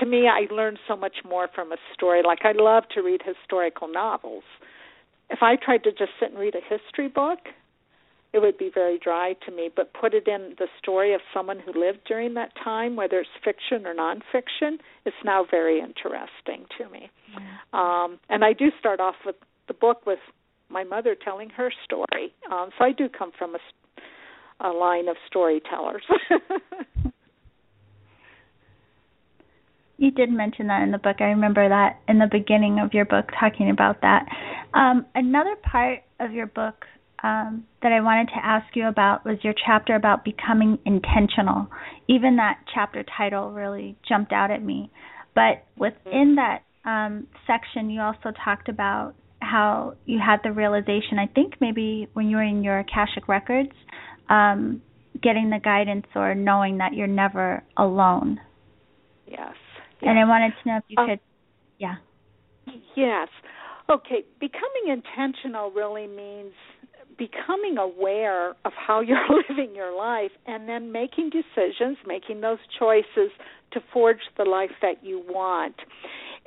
[0.00, 2.22] to me I learn so much more from a story.
[2.24, 4.44] Like I love to read historical novels.
[5.30, 7.38] If I tried to just sit and read a history book,
[8.32, 11.58] it would be very dry to me, but put it in the story of someone
[11.58, 16.88] who lived during that time, whether it's fiction or nonfiction, it's now very interesting to
[16.90, 17.10] me.
[17.72, 19.36] Um, and I do start off with
[19.68, 20.18] the book with
[20.68, 22.34] my mother telling her story.
[22.52, 24.02] Um, so I do come from a, s-
[24.60, 26.02] a line of storytellers.
[29.98, 31.16] You did mention that in the book.
[31.20, 34.26] I remember that in the beginning of your book talking about that.
[34.74, 36.84] Um, another part of your book
[37.22, 41.66] um, that I wanted to ask you about was your chapter about becoming intentional.
[42.08, 44.90] Even that chapter title really jumped out at me.
[45.34, 51.26] But within that um, section, you also talked about how you had the realization, I
[51.26, 53.72] think maybe when you were in your Akashic Records,
[54.28, 54.82] um,
[55.22, 58.40] getting the guidance or knowing that you're never alone.
[59.26, 59.54] yes.
[60.02, 61.20] And I wanted to know if you Um, could,
[61.78, 61.96] yeah.
[62.94, 63.28] Yes.
[63.88, 66.52] Okay, becoming intentional really means
[67.16, 73.30] becoming aware of how you're living your life and then making decisions, making those choices
[73.72, 75.76] to forge the life that you want.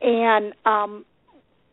[0.01, 1.05] And um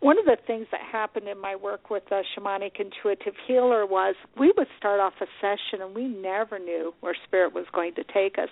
[0.00, 4.14] one of the things that happened in my work with a shamanic intuitive healer was
[4.38, 8.04] we would start off a session and we never knew where spirit was going to
[8.04, 8.50] take us.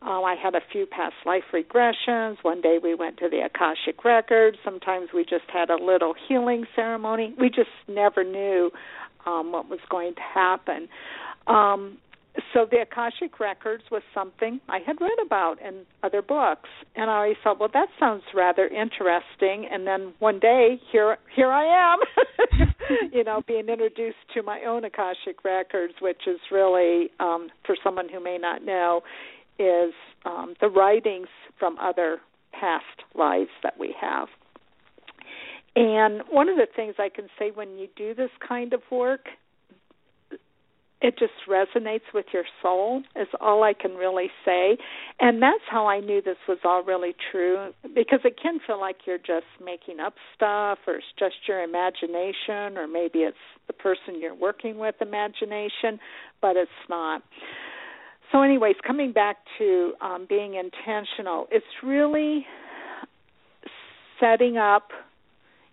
[0.00, 2.36] Um, I had a few past life regressions.
[2.42, 4.56] One day we went to the Akashic Records.
[4.64, 7.34] Sometimes we just had a little healing ceremony.
[7.38, 8.70] We just never knew
[9.26, 10.88] um, what was going to happen.
[11.46, 11.98] Um,
[12.52, 17.16] so the Akashic Records was something I had read about in other books, and I
[17.16, 19.66] always thought, well, that sounds rather interesting.
[19.70, 22.68] And then one day, here, here I am,
[23.12, 28.08] you know, being introduced to my own Akashic Records, which is really, um, for someone
[28.08, 29.02] who may not know,
[29.58, 29.92] is
[30.24, 32.18] um, the writings from other
[32.52, 34.28] past lives that we have.
[35.76, 39.26] And one of the things I can say when you do this kind of work,
[41.00, 44.76] it just resonates with your soul is all I can really say.
[45.20, 48.96] And that's how I knew this was all really true because it can feel like
[49.06, 53.36] you're just making up stuff or it's just your imagination or maybe it's
[53.68, 56.00] the person you're working with imagination,
[56.42, 57.22] but it's not.
[58.32, 62.46] So anyways, coming back to um being intentional, it's really
[64.20, 64.88] setting up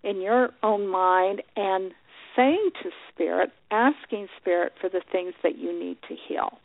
[0.03, 1.91] in your own mind and
[2.35, 6.59] saying to spirit, asking spirit for the things that you need to heal.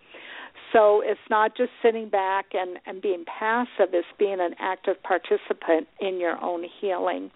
[0.73, 5.89] So it's not just sitting back and, and being passive, it's being an active participant
[6.01, 7.31] in your own healing.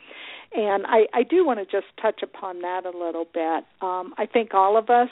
[0.55, 3.65] And I, I do want to just touch upon that a little bit.
[3.81, 5.09] Um, I think all of us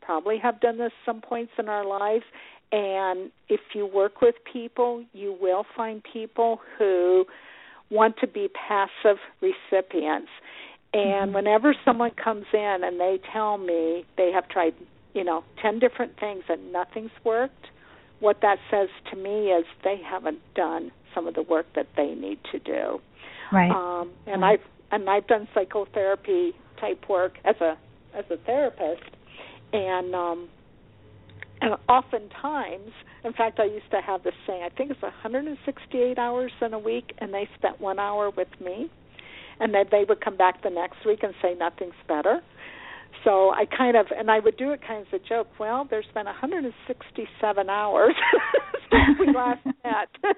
[0.00, 2.24] probably have done this some points in our lives.
[2.72, 7.26] And if you work with people, you will find people who
[7.90, 10.30] want to be passive recipients.
[10.94, 14.74] And whenever someone comes in and they tell me they have tried,
[15.14, 17.66] you know, 10 different things and nothing's worked,
[18.20, 22.14] what that says to me is they haven't done some of the work that they
[22.14, 23.00] need to do.
[23.52, 23.70] Right.
[23.70, 24.60] Um and Right.
[24.60, 27.76] I've and I've done psychotherapy type work as a
[28.14, 29.02] as a therapist
[29.72, 30.48] and um
[31.62, 32.90] and oftentimes
[33.24, 36.78] in fact I used to have this saying, I think it's 168 hours in a
[36.78, 38.90] week and they spent 1 hour with me
[39.60, 42.40] and then they would come back the next week and say nothing's better.
[43.24, 45.48] So I kind of, and I would do it kind of as a joke.
[45.58, 48.14] Well, there's been 167 hours
[48.90, 50.08] since we last met.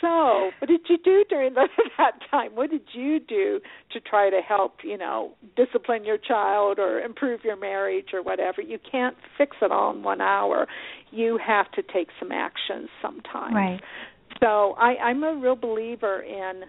[0.00, 2.52] so, what did you do during the, that time?
[2.54, 3.60] What did you do
[3.92, 8.60] to try to help, you know, discipline your child or improve your marriage or whatever?
[8.60, 10.66] You can't fix it all in one hour.
[11.10, 13.54] You have to take some actions sometimes.
[13.54, 13.80] Right.
[14.40, 16.62] So I, I'm a real believer in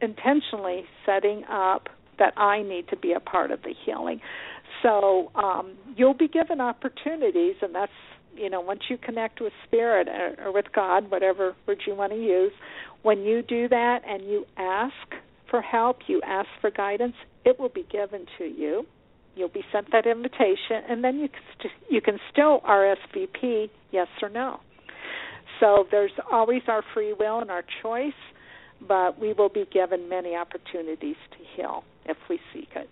[0.00, 1.88] intentionally setting up
[2.20, 4.20] that I need to be a part of the healing.
[4.82, 7.92] So um, you'll be given opportunities, and that's
[8.36, 12.12] you know once you connect with spirit or, or with God, whatever word you want
[12.12, 12.52] to use,
[13.02, 14.94] when you do that and you ask
[15.50, 17.14] for help, you ask for guidance,
[17.44, 18.84] it will be given to you.
[19.34, 24.08] You'll be sent that invitation, and then you can st- you can still RSVP yes
[24.22, 24.60] or no.
[25.58, 28.12] So there's always our free will and our choice,
[28.86, 32.88] but we will be given many opportunities to heal if we seek it.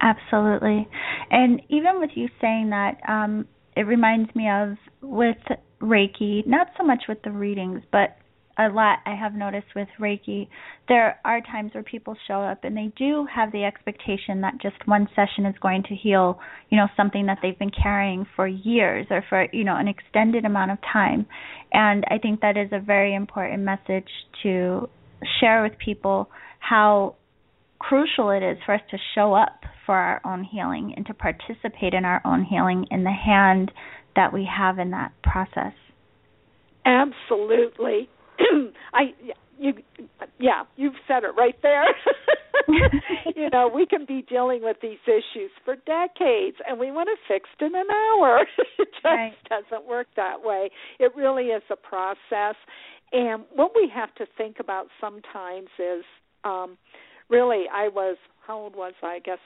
[0.00, 0.88] Absolutely.
[1.30, 3.46] And even with you saying that, um,
[3.76, 5.36] it reminds me of with
[5.80, 8.16] Reiki, not so much with the readings, but
[8.58, 10.48] a lot I have noticed with Reiki,
[10.88, 14.76] there are times where people show up and they do have the expectation that just
[14.86, 16.38] one session is going to heal,
[16.70, 20.44] you know, something that they've been carrying for years or for, you know, an extended
[20.44, 21.26] amount of time.
[21.72, 24.08] And I think that is a very important message
[24.44, 24.88] to
[25.40, 27.16] share with people how
[27.88, 31.92] crucial it is for us to show up for our own healing and to participate
[31.92, 33.70] in our own healing in the hand
[34.16, 35.74] that we have in that process.
[36.86, 38.08] Absolutely.
[38.94, 39.14] I
[39.58, 39.72] you
[40.38, 41.84] yeah, you've said it right there.
[43.36, 47.18] you know, we can be dealing with these issues for decades and we want it
[47.28, 48.40] fixed in an hour.
[48.78, 49.32] it just right.
[49.48, 50.70] doesn't work that way.
[50.98, 52.56] It really is a process.
[53.12, 56.04] And what we have to think about sometimes is
[56.44, 56.76] um
[57.28, 58.16] really I was
[58.46, 59.14] how old was I?
[59.14, 59.38] I guess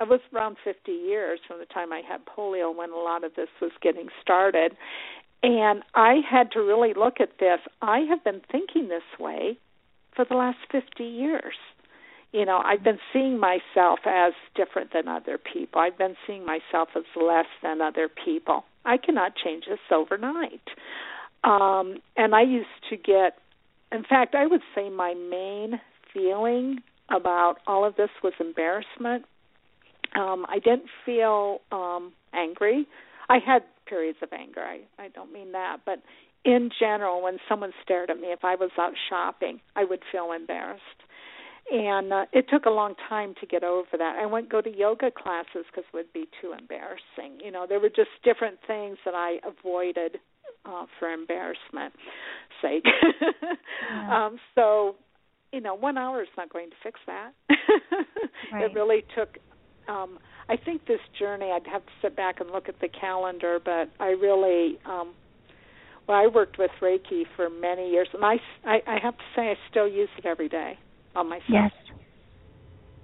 [0.00, 3.34] I was around 50 years from the time I had polio when a lot of
[3.34, 4.76] this was getting started.
[5.42, 7.60] And I had to really look at this.
[7.82, 9.58] I have been thinking this way
[10.16, 11.54] for the last 50 years.
[12.32, 15.80] You know, I've been seeing myself as different than other people.
[15.80, 18.64] I've been seeing myself as less than other people.
[18.84, 20.62] I cannot change this overnight.
[21.44, 23.38] Um, and I used to get,
[23.92, 25.80] in fact, I would say my main
[26.12, 26.78] feeling
[27.10, 29.24] about all of this was embarrassment.
[30.14, 32.86] Um, I didn't feel um, angry.
[33.28, 34.60] I had periods of anger.
[34.60, 36.02] I I don't mean that, but
[36.44, 40.32] in general, when someone stared at me, if I was out shopping, I would feel
[40.32, 40.82] embarrassed.
[41.70, 44.16] And uh, it took a long time to get over that.
[44.20, 47.40] I wouldn't go to yoga classes because it would be too embarrassing.
[47.42, 50.18] You know, there were just different things that I avoided
[50.66, 51.94] uh, for embarrassment
[52.60, 52.84] sake.
[53.90, 54.26] yeah.
[54.26, 54.96] um, so,
[55.54, 57.32] you know, one hour is not going to fix that.
[58.52, 58.64] right.
[58.64, 59.38] It really took
[59.88, 63.58] um I think this journey I'd have to sit back and look at the calendar,
[63.64, 65.14] but I really um
[66.08, 69.42] well I worked with Reiki for many years and I I, I have to say
[69.42, 70.76] I still use it every day
[71.14, 71.44] on myself.
[71.48, 71.70] Yes.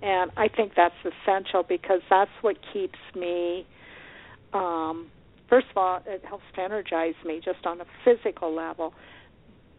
[0.02, 3.64] And I think that's essential because that's what keeps me
[4.52, 5.08] um
[5.48, 8.92] first of all it helps to energize me just on a physical level.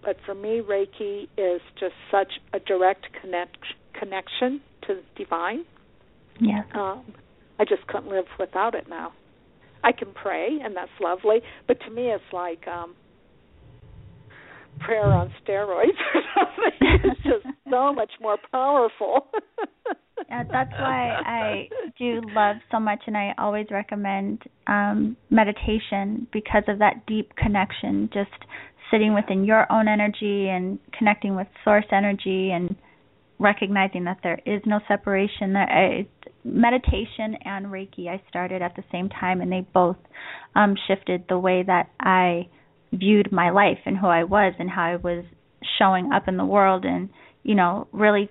[0.04, 3.58] But for me Reiki is just such a direct connect
[3.94, 5.66] connection to the divine
[6.42, 6.64] yeah.
[6.74, 7.04] Um,
[7.60, 9.14] I just couldn't live without it now.
[9.84, 12.96] I can pray, and that's lovely, but to me, it's like um
[14.80, 17.00] prayer on steroids or something.
[17.04, 19.28] It's just so much more powerful.
[20.30, 26.64] yeah, that's why I do love so much, and I always recommend um meditation because
[26.68, 28.10] of that deep connection.
[28.14, 28.30] Just
[28.92, 32.76] sitting within your own energy and connecting with source energy and
[33.40, 35.54] recognizing that there is no separation.
[35.54, 36.06] There,
[36.44, 39.98] meditation and Reiki I started at the same time, and they both
[40.56, 42.48] um, shifted the way that I
[42.94, 45.24] viewed my life and who I was and how I was
[45.80, 47.10] showing up in the world, and
[47.44, 48.30] you know, really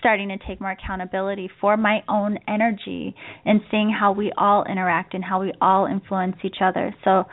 [0.00, 3.14] starting to take more accountability for my own energy
[3.44, 6.92] and seeing how we all interact and how we all influence each other.
[7.04, 7.24] So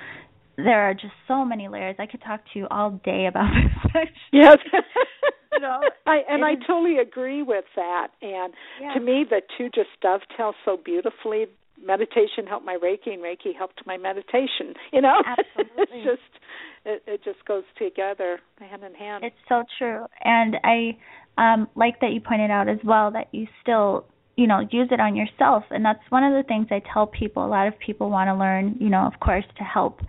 [0.57, 1.95] there are just so many layers.
[1.99, 3.49] I could talk to you all day about
[3.93, 4.07] this.
[4.31, 4.57] yes.
[5.53, 8.07] you know, I and I totally agree with that.
[8.21, 8.93] And yeah.
[8.93, 11.45] to me, the two just dovetail so beautifully.
[11.83, 14.73] Meditation helped my Reiki, and Reiki helped my meditation.
[14.93, 15.83] You know, Absolutely.
[15.83, 16.43] it's just
[16.85, 19.23] it, it just goes together hand in hand.
[19.23, 20.97] It's so true, and I
[21.37, 24.05] um like that you pointed out as well that you still
[24.37, 27.45] you know use it on yourself and that's one of the things i tell people
[27.45, 30.01] a lot of people want to learn you know of course to help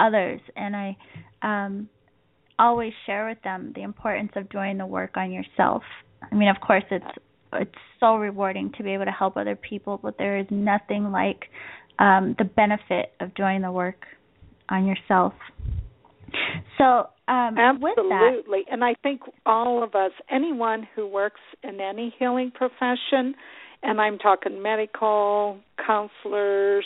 [0.00, 0.96] others and i
[1.42, 1.88] um
[2.60, 5.82] always share with them the importance of doing the work on yourself.
[6.30, 7.04] I mean, of course, it's
[7.54, 11.46] it's so rewarding to be able to help other people, but there is nothing like
[11.98, 14.04] um, the benefit of doing the work
[14.68, 15.32] on yourself.
[16.78, 16.84] So,
[17.26, 23.34] um, absolutely, and I think all of us, anyone who works in any healing profession,
[23.82, 26.84] and I'm talking medical, counselors,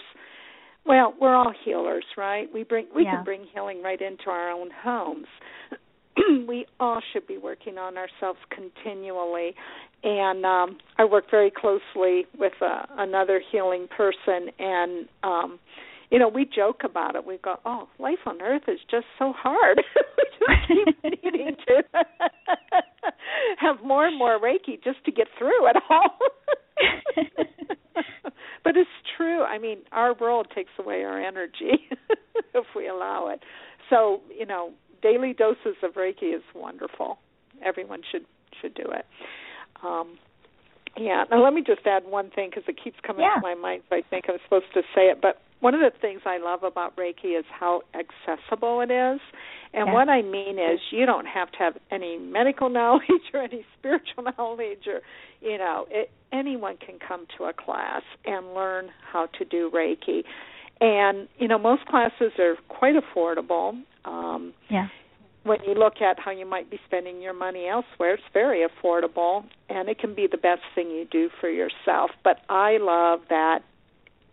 [0.86, 2.48] well, we're all healers, right?
[2.52, 3.16] We bring we yeah.
[3.16, 5.26] can bring healing right into our own homes.
[6.46, 9.54] we all should be working on ourselves continually.
[10.02, 15.58] And um I work very closely with uh, another healing person and um
[16.10, 17.26] you know, we joke about it.
[17.26, 19.82] We go, "Oh, life on earth is just so hard."
[20.16, 20.68] we just
[21.02, 21.82] keep needing to
[23.58, 26.18] have more and more Reiki just to get through it all.
[28.64, 29.42] But it's true.
[29.42, 31.88] I mean, our world takes away our energy
[32.54, 33.40] if we allow it.
[33.90, 37.18] so you know, daily doses of Reiki is wonderful.
[37.62, 38.24] Everyone should
[38.60, 39.04] should do it.
[39.82, 40.18] Um,
[40.96, 41.24] yeah.
[41.30, 43.34] Now let me just add one thing because it keeps coming yeah.
[43.34, 43.82] to my mind.
[43.90, 46.62] So I think I'm supposed to say it, but one of the things I love
[46.62, 49.20] about Reiki is how accessible it is.
[49.72, 49.92] And yeah.
[49.92, 54.24] what I mean is you don't have to have any medical knowledge or any spiritual
[54.38, 55.00] knowledge or
[55.40, 60.24] you know, it, anyone can come to a class and learn how to do Reiki.
[60.80, 63.82] And you know, most classes are quite affordable.
[64.04, 64.88] Um yeah
[65.44, 69.44] when you look at how you might be spending your money elsewhere, it's very affordable
[69.68, 72.10] and it can be the best thing you do for yourself.
[72.24, 73.60] But I love that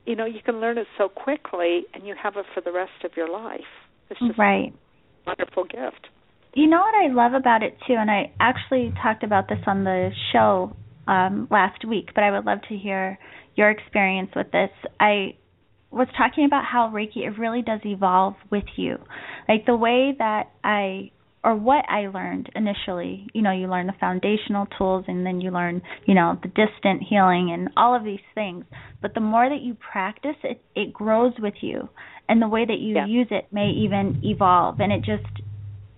[0.06, 3.04] you know, you can learn it so quickly and you have it for the rest
[3.04, 3.62] of your life.
[4.10, 4.74] It's just right.
[4.74, 6.08] a wonderful gift.
[6.54, 9.84] You know what I love about it too, and I actually talked about this on
[9.84, 10.76] the show
[11.08, 13.18] um last week, but I would love to hear
[13.56, 14.70] your experience with this.
[15.00, 15.36] I
[15.92, 18.98] was talking about how Reiki it really does evolve with you.
[19.48, 21.12] Like the way that I
[21.44, 25.50] or what I learned initially, you know, you learn the foundational tools and then you
[25.52, 28.66] learn, you know, the distant healing and all of these things.
[29.02, 31.90] But the more that you practice it, it grows with you.
[32.30, 33.08] And the way that you yeah.
[33.08, 35.44] use it may even evolve and it just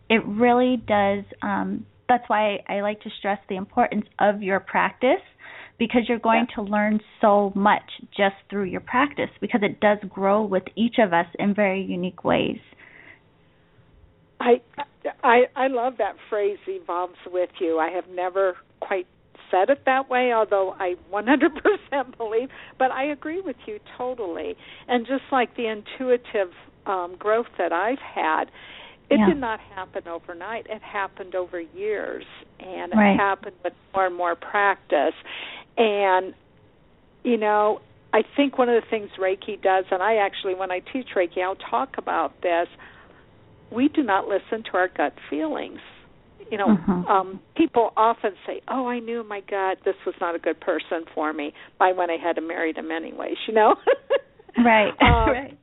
[0.09, 5.21] it really does um that's why I like to stress the importance of your practice
[5.79, 6.55] because you're going yeah.
[6.55, 7.83] to learn so much
[8.15, 12.23] just through your practice because it does grow with each of us in very unique
[12.23, 12.59] ways.
[14.43, 14.61] I
[15.23, 17.79] I I love that phrase evolves with you.
[17.79, 19.07] I have never quite
[19.49, 24.55] said it that way, although I 100% believe, but I agree with you totally.
[24.87, 26.51] And just like the intuitive
[26.85, 28.45] um growth that I've had,
[29.09, 29.27] it yeah.
[29.29, 30.67] did not happen overnight.
[30.69, 32.25] It happened over years
[32.59, 33.17] and it right.
[33.17, 35.15] happened with more and more practice.
[35.77, 36.33] And
[37.23, 37.79] you know,
[38.11, 41.41] I think one of the things Reiki does and I actually when I teach Reiki
[41.41, 42.67] I'll talk about this
[43.73, 45.79] we do not listen to our gut feelings.
[46.51, 47.05] You know, mm-hmm.
[47.07, 49.79] um, people often say, "Oh, I knew my gut.
[49.85, 53.37] This was not a good person for me." I went ahead and married him anyways.
[53.47, 53.75] You know,
[54.57, 55.57] right, um, right.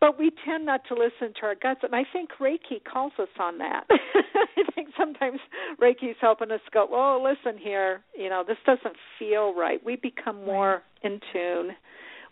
[0.00, 3.28] But we tend not to listen to our guts, and I think Reiki calls us
[3.38, 3.84] on that.
[3.90, 5.38] I think sometimes
[5.80, 8.02] Reiki's helping us go, "Oh, listen here.
[8.18, 11.70] You know, this doesn't feel right." We become more in tune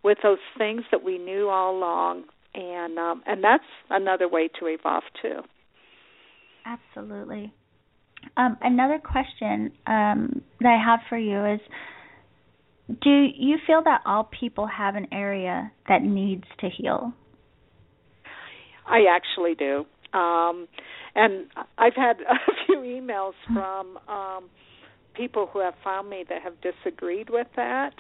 [0.03, 2.25] with those things that we knew all along
[2.55, 5.41] and um, and that's another way to evolve too.
[6.65, 7.53] Absolutely.
[8.37, 11.61] Um, another question um, that I have for you is:
[13.03, 17.13] Do you feel that all people have an area that needs to heal?
[18.87, 19.85] I actually do,
[20.17, 20.69] um,
[21.15, 21.47] and
[21.79, 24.51] I've had a few emails from um,
[25.15, 27.95] people who have found me that have disagreed with that.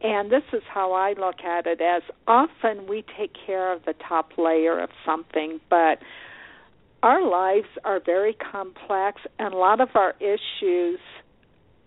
[0.00, 3.94] And this is how I look at it as often we take care of the
[4.08, 5.98] top layer of something, but
[7.02, 10.98] our lives are very complex and a lot of our issues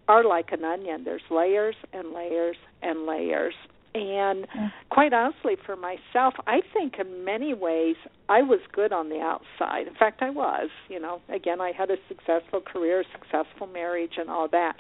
[0.08, 1.04] are like an onion.
[1.04, 3.56] There's layers and layers and layers.
[3.96, 4.72] And mm.
[4.90, 7.96] quite honestly, for myself, I think in many ways
[8.28, 9.88] I was good on the outside.
[9.88, 10.70] In fact, I was.
[10.90, 14.76] You know, again, I had a successful career, successful marriage, and all that.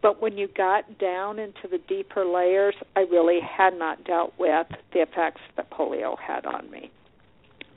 [0.00, 4.66] But when you got down into the deeper layers, I really had not dealt with
[4.92, 6.90] the effects that polio had on me.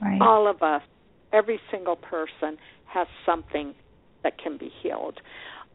[0.00, 0.20] Right.
[0.20, 0.82] All of us,
[1.32, 3.74] every single person, has something
[4.22, 5.20] that can be healed.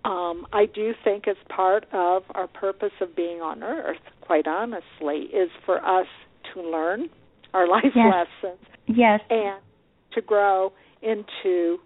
[0.05, 5.27] Um, I do think as part of our purpose of being on earth, quite honestly,
[5.33, 6.07] is for us
[6.53, 7.09] to learn
[7.53, 8.27] our life yes.
[8.43, 9.19] lessons yes.
[9.29, 9.61] and
[10.13, 10.71] to grow
[11.01, 11.77] into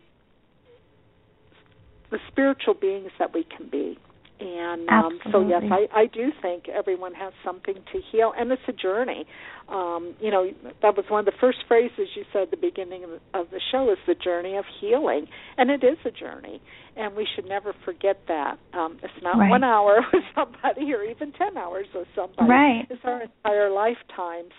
[2.11, 3.97] the spiritual beings that we can be.
[4.41, 8.61] And um, so, yes, I, I do think everyone has something to heal, and it's
[8.67, 9.25] a journey.
[9.69, 10.49] Um, you know,
[10.81, 13.61] that was one of the first phrases you said at the beginning of, of the
[13.71, 15.27] show is the journey of healing,
[15.57, 16.59] and it is a journey,
[16.97, 18.57] and we should never forget that.
[18.73, 19.49] Um, it's not right.
[19.49, 22.49] one hour with somebody, or even ten hours with somebody.
[22.49, 22.87] Right.
[22.89, 24.53] It's our entire lifetimes.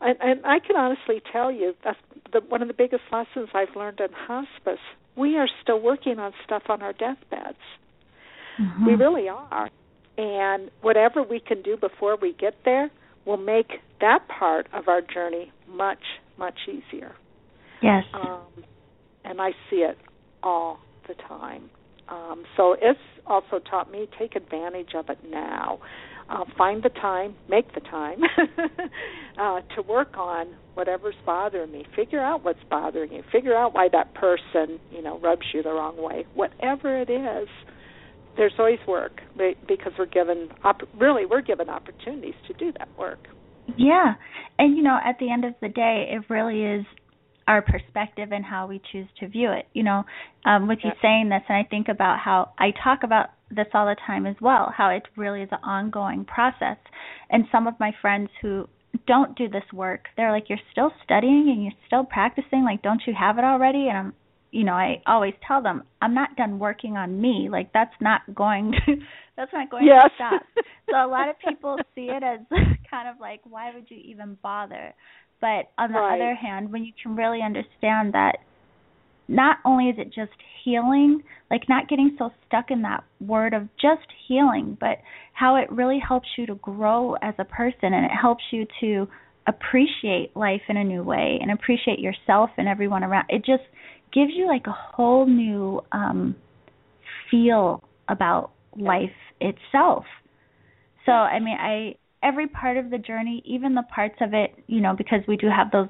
[0.00, 1.98] And, and I can honestly tell you that's
[2.32, 4.80] the, one of the biggest lessons I've learned in hospice.
[5.14, 7.58] We are still working on stuff on our deathbeds.
[8.60, 8.86] Mm-hmm.
[8.86, 9.70] We really are.
[10.18, 12.90] And whatever we can do before we get there
[13.24, 16.02] will make that part of our journey much,
[16.38, 17.14] much easier.
[17.82, 18.04] Yes.
[18.12, 18.64] Um,
[19.24, 19.96] and I see it
[20.42, 21.70] all the time.
[22.08, 25.78] Um, so it's also taught me take advantage of it now.
[26.28, 28.18] Uh, find the time, make the time
[29.38, 31.84] uh, to work on whatever's bothering me.
[31.96, 33.22] Figure out what's bothering you.
[33.32, 36.26] Figure out why that person, you know, rubs you the wrong way.
[36.34, 37.48] Whatever it is,
[38.36, 39.20] there's always work
[39.68, 40.48] because we're given
[40.98, 43.26] really we're given opportunities to do that work.
[43.76, 44.14] Yeah,
[44.58, 46.86] and you know, at the end of the day, it really is
[47.46, 49.66] our perspective and how we choose to view it.
[49.72, 50.04] You know,
[50.44, 53.86] um, with you saying this, and I think about how I talk about this all
[53.86, 56.76] the time as well, how it really is an ongoing process.
[57.30, 58.68] And some of my friends who
[59.06, 63.02] don't do this work, they're like, You're still studying and you're still practicing, like, don't
[63.06, 63.88] you have it already?
[63.88, 64.12] And I'm
[64.50, 67.48] you know, I always tell them, I'm not done working on me.
[67.50, 68.94] Like that's not going to
[69.36, 70.02] that's not going yes.
[70.04, 70.42] to stop.
[70.90, 72.40] So a lot of people see it as
[72.90, 74.92] kind of like, why would you even bother?
[75.40, 76.16] But on the right.
[76.16, 78.38] other hand, when you can really understand that
[79.28, 83.62] not only is it just healing, like not getting so stuck in that word of
[83.80, 84.98] just healing, but
[85.32, 89.06] how it really helps you to grow as a person and it helps you to
[89.46, 93.24] appreciate life in a new way and appreciate yourself and everyone around.
[93.28, 93.62] It just
[94.12, 96.34] gives you like a whole new um
[97.30, 100.04] feel about life itself.
[101.06, 104.80] So, I mean, I every part of the journey, even the parts of it, you
[104.80, 105.88] know, because we do have those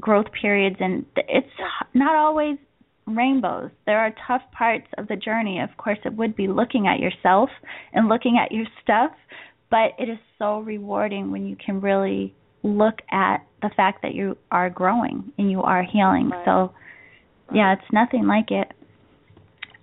[0.00, 1.46] growth periods and it's
[1.94, 2.56] not always
[3.06, 3.70] rainbows.
[3.84, 5.60] There are tough parts of the journey.
[5.60, 7.50] Of course, it would be looking at yourself
[7.92, 9.10] and looking at your stuff,
[9.70, 14.36] but it is so rewarding when you can really look at the fact that you
[14.50, 16.30] are growing and you are healing.
[16.30, 16.44] Right.
[16.44, 16.72] So,
[17.54, 18.72] yeah, it's nothing like it.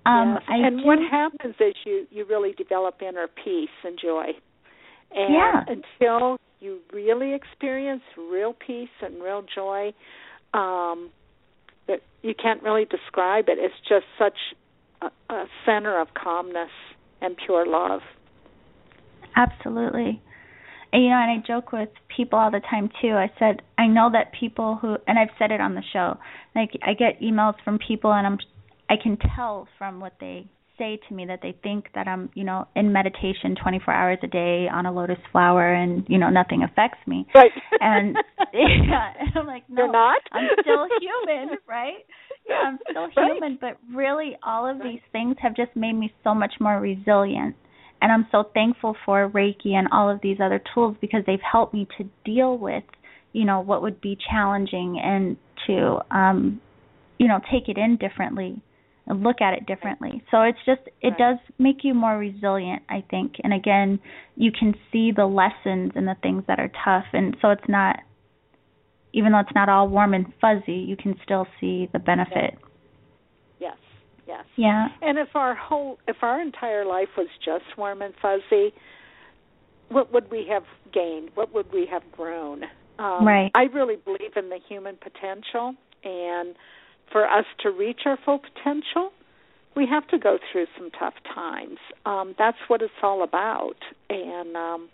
[0.06, 0.44] Um, yes.
[0.48, 4.28] and do, what happens is you you really develop inner peace and joy.
[5.12, 5.64] And yeah.
[5.68, 9.94] until you really experience real peace and real joy,
[10.54, 11.10] um,
[11.88, 13.58] that you can't really describe it.
[13.60, 14.38] It's just such
[15.02, 16.72] a, a center of calmness
[17.22, 18.02] and pure love.
[19.36, 20.22] Absolutely.
[20.92, 23.12] And, you know, and I joke with people all the time too.
[23.12, 26.18] I said I know that people who, and I've said it on the show.
[26.56, 28.38] Like I get emails from people, and I'm,
[28.90, 30.48] I can tell from what they
[30.80, 34.28] say to me that they think that I'm, you know, in meditation 24 hours a
[34.28, 37.28] day on a lotus flower, and you know nothing affects me.
[37.36, 37.52] Right.
[37.80, 38.16] And
[38.54, 40.22] yeah, and I'm like, no, You're not.
[40.32, 42.06] I'm still human, right?
[42.48, 43.32] Yeah, I'm still right.
[43.34, 44.94] human, but really, all of right.
[44.94, 47.56] these things have just made me so much more resilient
[48.02, 51.74] and I'm so thankful for Reiki and all of these other tools because they've helped
[51.74, 52.84] me to deal with,
[53.34, 55.38] you know, what would be challenging and
[55.68, 56.62] to um
[57.18, 58.62] you know, take it in differently
[59.06, 60.24] and look at it differently.
[60.32, 61.18] So it's just it right.
[61.18, 63.34] does make you more resilient, I think.
[63.44, 64.00] And again,
[64.36, 67.98] you can see the lessons and the things that are tough and so it's not
[69.12, 72.54] even though it's not all warm and fuzzy, you can still see the benefit.
[72.54, 72.69] Yes.
[74.30, 74.46] Yes.
[74.58, 74.88] Yeah.
[75.02, 78.74] And if our whole if our entire life was just warm and fuzzy,
[79.90, 80.64] what would we have
[80.94, 81.32] gained?
[81.34, 82.64] What would we have grown?
[83.00, 83.50] Um, right.
[83.56, 85.74] I really believe in the human potential,
[86.04, 86.56] and
[87.12, 89.12] for us to reach our full potential,
[89.76, 91.80] we have to go through some tough times.
[92.06, 93.78] Um, that's what it's all about,
[94.12, 94.90] and um,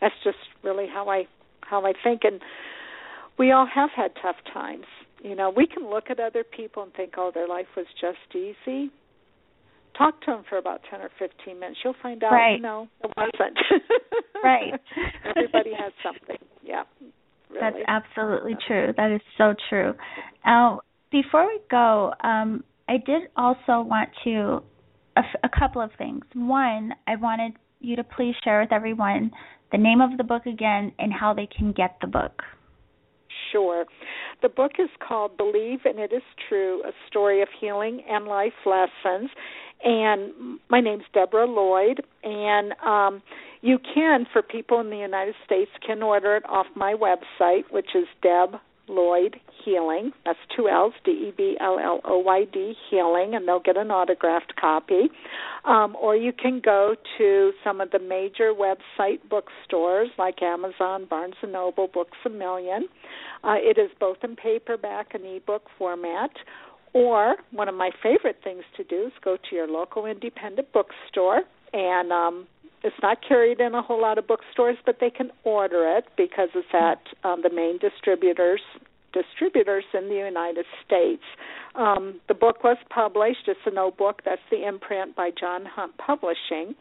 [0.00, 1.24] that's just really how I
[1.60, 2.22] how I think.
[2.24, 2.40] And
[3.38, 4.86] we all have had tough times.
[5.22, 8.34] You know, we can look at other people and think, "Oh, their life was just
[8.34, 8.90] easy."
[9.96, 11.80] Talk to them for about ten or fifteen minutes.
[11.82, 12.60] You'll find out, right.
[12.60, 13.58] no, it wasn't.
[14.44, 14.74] right.
[15.24, 16.38] Everybody has something.
[16.62, 16.84] Yeah.
[17.50, 17.60] Really.
[17.60, 18.92] That's absolutely true.
[18.96, 19.94] That is so true.
[20.44, 24.62] Now, before we go, um, I did also want to
[25.16, 26.24] a, a couple of things.
[26.34, 29.30] One, I wanted you to please share with everyone
[29.72, 32.42] the name of the book again and how they can get the book.
[33.52, 33.86] Sure.
[34.42, 38.52] The book is called Believe and It Is True A Story of Healing and Life
[38.66, 39.30] Lessons.
[39.84, 42.02] And my name's Deborah Lloyd.
[42.24, 43.22] And um,
[43.60, 47.94] you can, for people in the United States, can order it off my website, which
[47.94, 50.12] is Deb Lloyd Healing.
[50.24, 53.76] That's two L's, D E B L L O Y D Healing, and they'll get
[53.76, 55.10] an autographed copy.
[55.64, 61.34] Um, or you can go to some of the major website bookstores like Amazon, Barnes
[61.42, 62.88] and Noble, Books a Million.
[63.44, 66.30] Uh, it is both in paperback and ebook format.
[66.94, 71.42] Or one of my favorite things to do is go to your local independent bookstore
[71.72, 72.46] and um,
[72.82, 76.48] it's not carried in a whole lot of bookstores, but they can order it because
[76.54, 78.60] it's at um, the main distributors
[79.12, 81.22] distributors in the United States.
[81.74, 83.46] Um, the book was published.
[83.46, 84.22] It's an O-Book.
[84.24, 86.74] That's the imprint by John Hunt Publishing.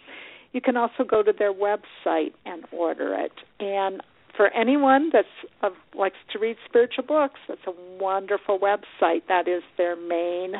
[0.52, 3.32] You can also go to their website and order it.
[3.60, 4.02] And
[4.36, 5.28] for anyone that's
[5.62, 9.22] uh, likes to read spiritual books, that's a wonderful website.
[9.28, 10.54] That is their main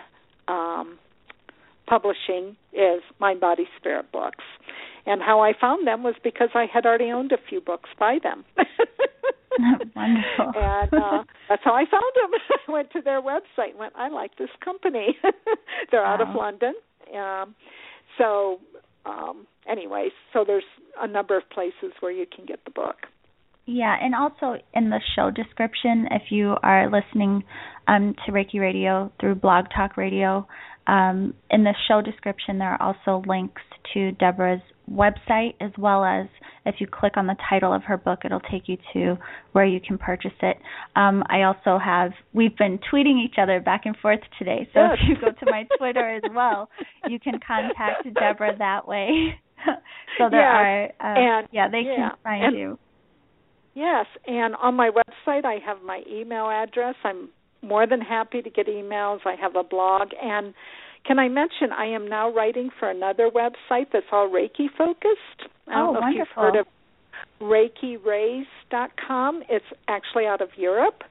[0.48, 0.98] um,
[1.88, 4.44] publishing is Mind Body Spirit Books.
[5.08, 8.20] And how I found them was because I had already owned a few books by
[8.22, 8.44] them.
[9.96, 10.52] Wonderful.
[10.56, 12.40] and uh, that's how I found them.
[12.68, 15.18] I went to their website and went, I like this company.
[15.92, 16.14] They're wow.
[16.14, 16.74] out of London.
[17.16, 17.56] Um,
[18.18, 18.60] so,
[19.06, 20.64] um, anyways, so there's
[21.00, 22.98] a number of places where you can get the book.
[23.66, 27.44] Yeah, and also in the show description, if you are listening
[27.88, 30.48] um, to Reiki Radio through Blog Talk Radio,
[30.88, 33.62] um, in the show description there are also links
[33.94, 34.62] to Deborah's
[34.92, 36.28] website as well as
[36.66, 39.18] if you click on the title of her book, it'll take you to
[39.54, 40.58] where you can purchase it.
[40.96, 45.00] Um, I also have we've been tweeting each other back and forth today, so if
[45.08, 46.70] you go to my Twitter as well,
[47.08, 49.40] you can contact Deborah that way.
[50.18, 50.94] so there yes.
[51.00, 51.96] are, uh, and, yeah, they yeah.
[51.96, 52.80] can find and, you.
[53.74, 56.96] Yes, and on my website I have my email address.
[57.04, 57.30] I'm
[57.62, 59.20] more than happy to get emails.
[59.26, 60.54] I have a blog and
[61.06, 65.50] can I mention I am now writing for another website that's all Reiki focused.
[65.68, 66.10] I don't oh, know wonderful.
[66.10, 66.68] if you've heard of
[67.42, 69.44] ReikiRays.com.
[69.50, 71.04] It's actually out of Europe.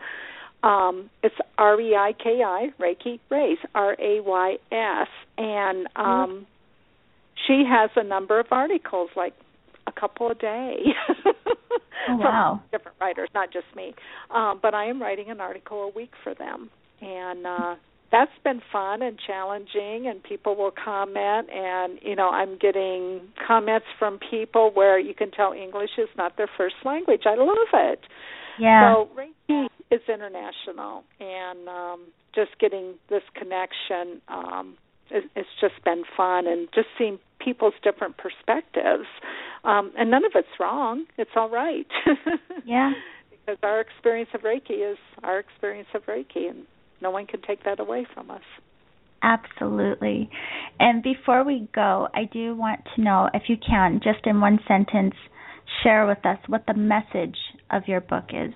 [0.63, 5.09] Um, it's R E I K I, Reiki Rays, R A Y S.
[5.39, 6.47] And um,
[7.47, 9.35] she has a number of articles, like
[9.87, 10.77] a couple a day.
[11.27, 11.33] oh,
[12.17, 12.61] wow.
[12.61, 13.95] From different writers, not just me.
[14.35, 16.71] Um, but I am writing an article a week for them.
[17.01, 17.75] And uh,
[18.13, 23.87] that's been fun and challenging and people will comment and you know i'm getting comments
[23.99, 28.01] from people where you can tell english is not their first language i love it
[28.59, 32.01] yeah so reiki is international and um
[32.35, 34.77] just getting this connection um
[35.11, 39.07] it, it's just been fun and just seeing people's different perspectives
[39.67, 41.87] um and none of it's wrong it's all right
[42.65, 42.93] yeah
[43.31, 46.67] because our experience of reiki is our experience of reiki and
[47.01, 48.43] no one can take that away from us.
[49.23, 50.31] Absolutely.
[50.79, 54.59] And before we go, I do want to know if you can, just in one
[54.69, 55.15] sentence,
[55.83, 57.37] share with us what the message
[57.71, 58.53] of your book is.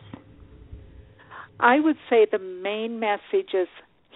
[1.58, 3.68] I would say the main message is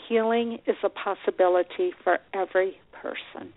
[0.08, 3.52] healing is a possibility for every person.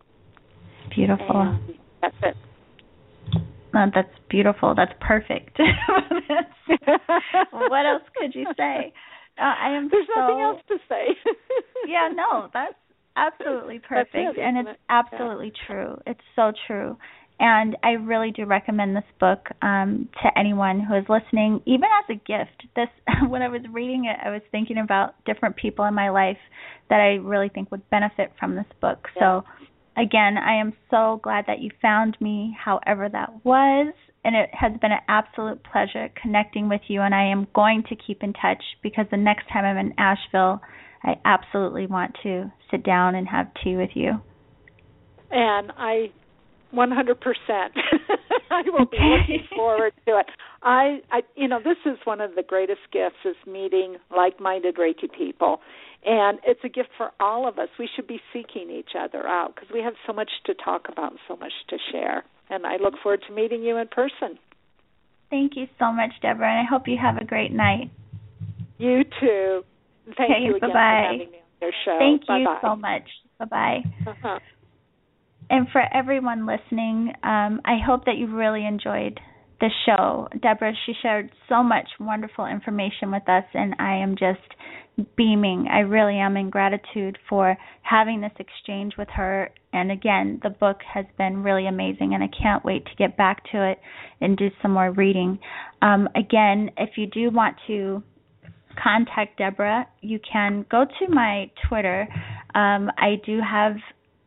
[0.93, 1.41] Beautiful.
[1.41, 2.35] And that's it.
[3.77, 4.73] Oh, that's beautiful.
[4.75, 5.59] That's perfect.
[7.51, 8.93] what else could you say?
[9.39, 11.15] Uh, I am There's so, nothing else to say.
[11.87, 12.73] yeah, no, that's
[13.15, 14.79] absolutely perfect, it, and it's it?
[14.89, 15.67] absolutely yeah.
[15.67, 16.01] true.
[16.07, 16.97] It's so true,
[17.39, 22.09] and I really do recommend this book um, to anyone who is listening, even as
[22.09, 22.67] a gift.
[22.75, 22.89] This,
[23.29, 26.37] when I was reading it, I was thinking about different people in my life
[26.89, 29.07] that I really think would benefit from this book.
[29.15, 29.41] Yeah.
[29.41, 29.43] So,
[29.97, 33.93] again, I am so glad that you found me, however that was
[34.27, 37.95] and it has been an absolute pleasure connecting with you and I am going to
[37.95, 40.61] keep in touch because the next time I'm in Asheville
[41.03, 44.19] I absolutely want to sit down and have tea with you.
[45.31, 46.11] And I
[46.73, 47.15] 100%
[48.49, 50.25] I will be looking forward to it.
[50.63, 55.11] I I you know this is one of the greatest gifts is meeting like-minded Reiki
[55.15, 55.59] people.
[56.05, 57.67] And it's a gift for all of us.
[57.77, 61.11] We should be seeking each other out because we have so much to talk about
[61.11, 64.39] and so much to share and I look forward to meeting you in person.
[65.29, 67.91] Thank you so much, Deborah, and I hope you have a great night.
[68.77, 69.63] You too.
[70.17, 70.73] Thank Okay, you again bye-bye.
[70.73, 71.97] for having me on your show.
[71.99, 72.59] Thank you Bye-bye.
[72.61, 73.03] so much.
[73.39, 74.11] Bye bye.
[74.11, 74.39] Uh-huh.
[75.49, 79.19] And for everyone listening, um, I hope that you really enjoyed
[79.59, 80.27] the show.
[80.41, 84.39] Deborah, she shared so much wonderful information with us, and I am just
[85.15, 85.67] beaming.
[85.71, 89.51] I really am in gratitude for having this exchange with her.
[89.71, 93.43] And again, the book has been really amazing, and I can't wait to get back
[93.51, 93.79] to it
[94.21, 95.39] and do some more reading.
[95.81, 98.03] Um, again, if you do want to
[98.81, 102.07] contact Deborah, you can go to my Twitter.
[102.55, 103.75] Um, I do have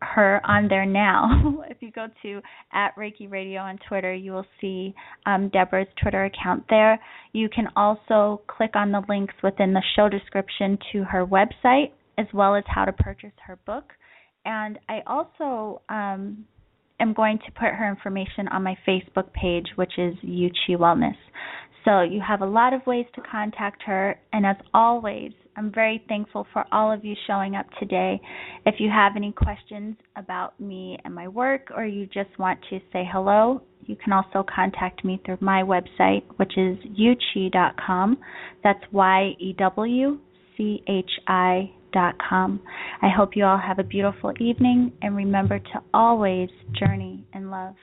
[0.03, 1.63] her on there now.
[1.71, 2.41] if you go to
[2.73, 4.95] at Reiki Radio on Twitter, you will see
[5.27, 6.99] um, Deborah's Twitter account there.
[7.33, 12.27] You can also click on the links within the show description to her website, as
[12.33, 13.85] well as how to purchase her book.
[14.45, 16.45] And I also um,
[16.99, 21.17] am going to put her information on my Facebook page, which is Yuchi Wellness.
[21.85, 24.19] So you have a lot of ways to contact her.
[24.33, 28.21] And as always, I'm very thankful for all of you showing up today.
[28.67, 32.79] If you have any questions about me and my work, or you just want to
[32.93, 38.19] say hello, you can also contact me through my website, which is yuchi.com.
[38.63, 40.19] That's Y E W
[40.57, 41.11] C H
[41.93, 42.61] dot com.
[43.03, 46.49] I hope you all have a beautiful evening and remember to always
[46.79, 47.75] journey in love.